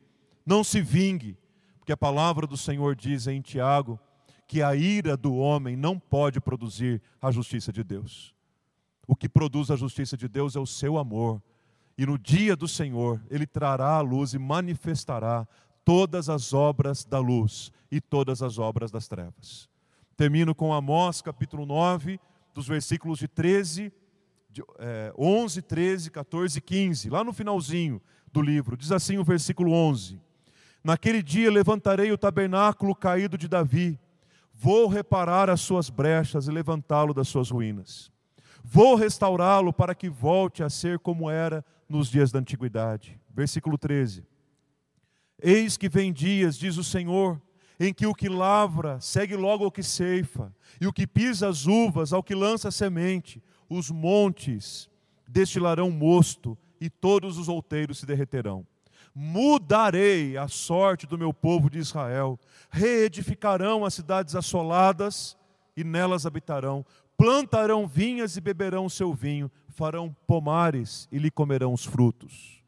não 0.45 0.63
se 0.63 0.81
vingue, 0.81 1.37
porque 1.77 1.91
a 1.91 1.97
palavra 1.97 2.47
do 2.47 2.57
Senhor 2.57 2.95
diz 2.95 3.27
em 3.27 3.41
Tiago 3.41 3.99
que 4.47 4.61
a 4.61 4.75
ira 4.75 5.17
do 5.17 5.35
homem 5.35 5.75
não 5.75 5.99
pode 5.99 6.39
produzir 6.39 7.01
a 7.21 7.31
justiça 7.31 7.71
de 7.71 7.83
Deus. 7.83 8.33
O 9.07 9.15
que 9.15 9.27
produz 9.27 9.69
a 9.69 9.75
justiça 9.75 10.15
de 10.15 10.27
Deus 10.27 10.55
é 10.55 10.59
o 10.59 10.65
seu 10.65 10.97
amor, 10.97 11.41
e 11.97 12.05
no 12.05 12.17
dia 12.17 12.55
do 12.55 12.67
Senhor, 12.67 13.21
Ele 13.29 13.45
trará 13.45 13.95
a 13.95 14.01
luz 14.01 14.33
e 14.33 14.39
manifestará 14.39 15.47
todas 15.85 16.29
as 16.29 16.53
obras 16.53 17.05
da 17.05 17.19
luz 17.19 17.71
e 17.91 18.01
todas 18.01 18.41
as 18.41 18.57
obras 18.57 18.89
das 18.91 19.07
trevas. 19.07 19.69
Termino 20.15 20.55
com 20.55 20.73
Amós, 20.73 21.21
capítulo 21.21 21.65
9, 21.65 22.19
dos 22.53 22.67
versículos 22.67 23.19
de 23.19 23.27
13, 23.27 23.91
de, 24.49 24.63
é, 24.79 25.13
11, 25.17 25.61
13, 25.61 26.11
14 26.11 26.57
e 26.57 26.61
15. 26.61 27.09
Lá 27.09 27.23
no 27.23 27.33
finalzinho 27.33 28.01
do 28.31 28.41
livro, 28.41 28.77
diz 28.77 28.91
assim 28.91 29.17
o 29.17 29.23
versículo 29.23 29.71
11: 29.71 30.19
Naquele 30.83 31.21
dia 31.21 31.51
levantarei 31.51 32.11
o 32.11 32.17
tabernáculo 32.17 32.95
caído 32.95 33.37
de 33.37 33.47
Davi, 33.47 33.99
vou 34.53 34.87
reparar 34.87 35.49
as 35.49 35.61
suas 35.61 35.89
brechas 35.89 36.47
e 36.47 36.51
levantá-lo 36.51 37.13
das 37.13 37.27
suas 37.27 37.49
ruínas. 37.49 38.11
Vou 38.63 38.95
restaurá-lo 38.95 39.73
para 39.73 39.93
que 39.93 40.09
volte 40.09 40.63
a 40.63 40.69
ser 40.69 40.99
como 40.99 41.29
era 41.29 41.65
nos 41.93 42.09
dias 42.09 42.31
da 42.31 42.39
antiguidade. 42.39 43.19
Versículo 43.29 43.77
13. 43.77 44.25
Eis 45.41 45.77
que 45.77 45.87
vem 45.87 46.11
dias, 46.11 46.57
diz 46.57 46.77
o 46.77 46.83
Senhor, 46.83 47.41
em 47.79 47.93
que 47.93 48.05
o 48.05 48.13
que 48.13 48.27
lavra 48.27 48.99
segue 48.99 49.35
logo 49.35 49.63
ao 49.63 49.71
que 49.71 49.83
ceifa, 49.83 50.53
e 50.79 50.87
o 50.87 50.93
que 50.93 51.05
pisa 51.05 51.47
as 51.47 51.65
uvas 51.65 52.11
ao 52.11 52.23
que 52.23 52.33
lança 52.33 52.71
semente, 52.71 53.41
os 53.69 53.91
montes 53.91 54.89
destilarão 55.27 55.91
mosto, 55.91 56.57
e 56.79 56.89
todos 56.89 57.37
os 57.37 57.47
outeiros 57.47 57.99
se 57.99 58.05
derreterão. 58.05 58.65
Mudarei 59.15 60.35
a 60.37 60.47
sorte 60.47 61.05
do 61.05 61.17
meu 61.17 61.33
povo 61.33 61.69
de 61.69 61.77
Israel, 61.77 62.39
reedificarão 62.69 63.85
as 63.85 63.93
cidades 63.93 64.35
assoladas 64.35 65.37
e 65.77 65.83
nelas 65.83 66.25
habitarão, 66.25 66.85
plantarão 67.17 67.87
vinhas 67.87 68.35
e 68.37 68.41
beberão 68.41 68.85
o 68.85 68.89
seu 68.89 69.13
vinho, 69.13 69.51
farão 69.73 70.15
pomares 70.25 71.07
e 71.11 71.17
lhe 71.17 71.29
comerão 71.29 71.73
os 71.73 71.83
frutos. 71.83 72.63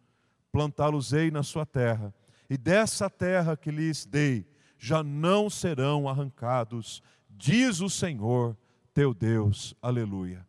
Plantá-los-ei 0.51 1.31
na 1.31 1.43
sua 1.43 1.65
terra, 1.65 2.13
e 2.49 2.57
dessa 2.57 3.09
terra 3.09 3.55
que 3.55 3.71
lhes 3.71 4.05
dei, 4.05 4.45
já 4.77 5.03
não 5.03 5.49
serão 5.49 6.07
arrancados, 6.09 7.01
diz 7.29 7.79
o 7.79 7.89
Senhor 7.89 8.57
teu 8.93 9.13
Deus. 9.13 9.75
Aleluia. 9.81 10.45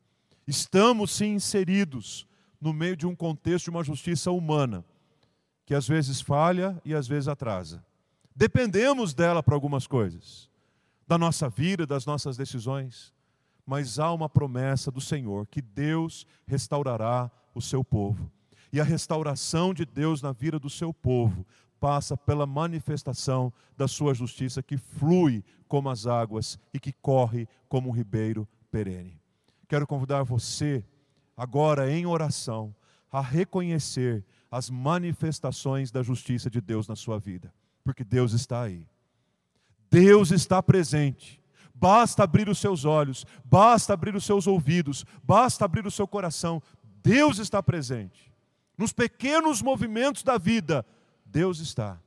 Estamos 0.46 1.10
sim 1.10 1.34
inseridos 1.34 2.26
no 2.60 2.72
meio 2.72 2.96
de 2.96 3.06
um 3.06 3.14
contexto 3.14 3.64
de 3.64 3.70
uma 3.70 3.84
justiça 3.84 4.30
humana, 4.30 4.84
que 5.64 5.74
às 5.74 5.86
vezes 5.86 6.20
falha 6.20 6.80
e 6.84 6.94
às 6.94 7.06
vezes 7.08 7.28
atrasa. 7.28 7.84
Dependemos 8.34 9.14
dela 9.14 9.42
para 9.42 9.54
algumas 9.54 9.86
coisas, 9.86 10.48
da 11.06 11.18
nossa 11.18 11.48
vida, 11.48 11.86
das 11.86 12.06
nossas 12.06 12.36
decisões 12.36 13.15
mas 13.66 13.98
há 13.98 14.12
uma 14.12 14.28
promessa 14.28 14.90
do 14.90 15.00
Senhor 15.00 15.46
que 15.46 15.60
Deus 15.60 16.24
restaurará 16.46 17.30
o 17.54 17.60
seu 17.60 17.82
povo. 17.84 18.30
E 18.72 18.80
a 18.80 18.84
restauração 18.84 19.74
de 19.74 19.84
Deus 19.84 20.22
na 20.22 20.32
vida 20.32 20.58
do 20.58 20.70
seu 20.70 20.94
povo 20.94 21.44
passa 21.80 22.16
pela 22.16 22.46
manifestação 22.46 23.52
da 23.76 23.88
sua 23.88 24.14
justiça 24.14 24.62
que 24.62 24.76
flui 24.76 25.44
como 25.68 25.88
as 25.88 26.06
águas 26.06 26.58
e 26.72 26.78
que 26.78 26.92
corre 26.92 27.48
como 27.68 27.88
um 27.88 27.92
ribeiro 27.92 28.48
perene. 28.70 29.20
Quero 29.68 29.86
convidar 29.86 30.22
você, 30.22 30.84
agora 31.36 31.90
em 31.90 32.06
oração, 32.06 32.74
a 33.10 33.20
reconhecer 33.20 34.24
as 34.50 34.70
manifestações 34.70 35.90
da 35.90 36.02
justiça 36.02 36.48
de 36.48 36.60
Deus 36.60 36.86
na 36.86 36.94
sua 36.94 37.18
vida, 37.18 37.52
porque 37.82 38.04
Deus 38.04 38.32
está 38.32 38.62
aí. 38.62 38.86
Deus 39.90 40.30
está 40.30 40.62
presente. 40.62 41.40
Basta 41.78 42.24
abrir 42.24 42.48
os 42.48 42.58
seus 42.58 42.84
olhos, 42.86 43.26
basta 43.44 43.92
abrir 43.92 44.14
os 44.16 44.24
seus 44.24 44.46
ouvidos, 44.46 45.04
basta 45.22 45.64
abrir 45.64 45.86
o 45.86 45.90
seu 45.90 46.08
coração. 46.08 46.62
Deus 47.02 47.38
está 47.38 47.62
presente. 47.62 48.32
Nos 48.78 48.92
pequenos 48.92 49.60
movimentos 49.60 50.22
da 50.22 50.38
vida, 50.38 50.84
Deus 51.24 51.60
está. 51.60 52.00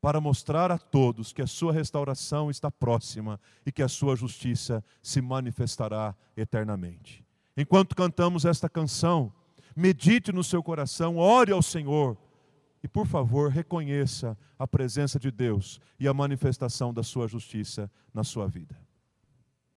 Para 0.00 0.20
mostrar 0.20 0.72
a 0.72 0.78
todos 0.78 1.32
que 1.32 1.42
a 1.42 1.46
sua 1.46 1.72
restauração 1.72 2.50
está 2.50 2.70
próxima 2.70 3.38
e 3.64 3.70
que 3.70 3.82
a 3.82 3.88
sua 3.88 4.16
justiça 4.16 4.82
se 5.02 5.20
manifestará 5.20 6.14
eternamente. 6.36 7.24
Enquanto 7.56 7.94
cantamos 7.94 8.44
esta 8.44 8.68
canção, 8.68 9.32
medite 9.76 10.32
no 10.32 10.42
seu 10.42 10.62
coração, 10.62 11.16
ore 11.16 11.52
ao 11.52 11.62
Senhor 11.62 12.16
e, 12.82 12.88
por 12.88 13.06
favor, 13.06 13.50
reconheça 13.50 14.36
a 14.58 14.66
presença 14.66 15.18
de 15.18 15.30
Deus 15.30 15.80
e 15.98 16.08
a 16.08 16.14
manifestação 16.14 16.92
da 16.92 17.02
sua 17.02 17.28
justiça 17.28 17.90
na 18.12 18.24
sua 18.24 18.46
vida. 18.46 18.76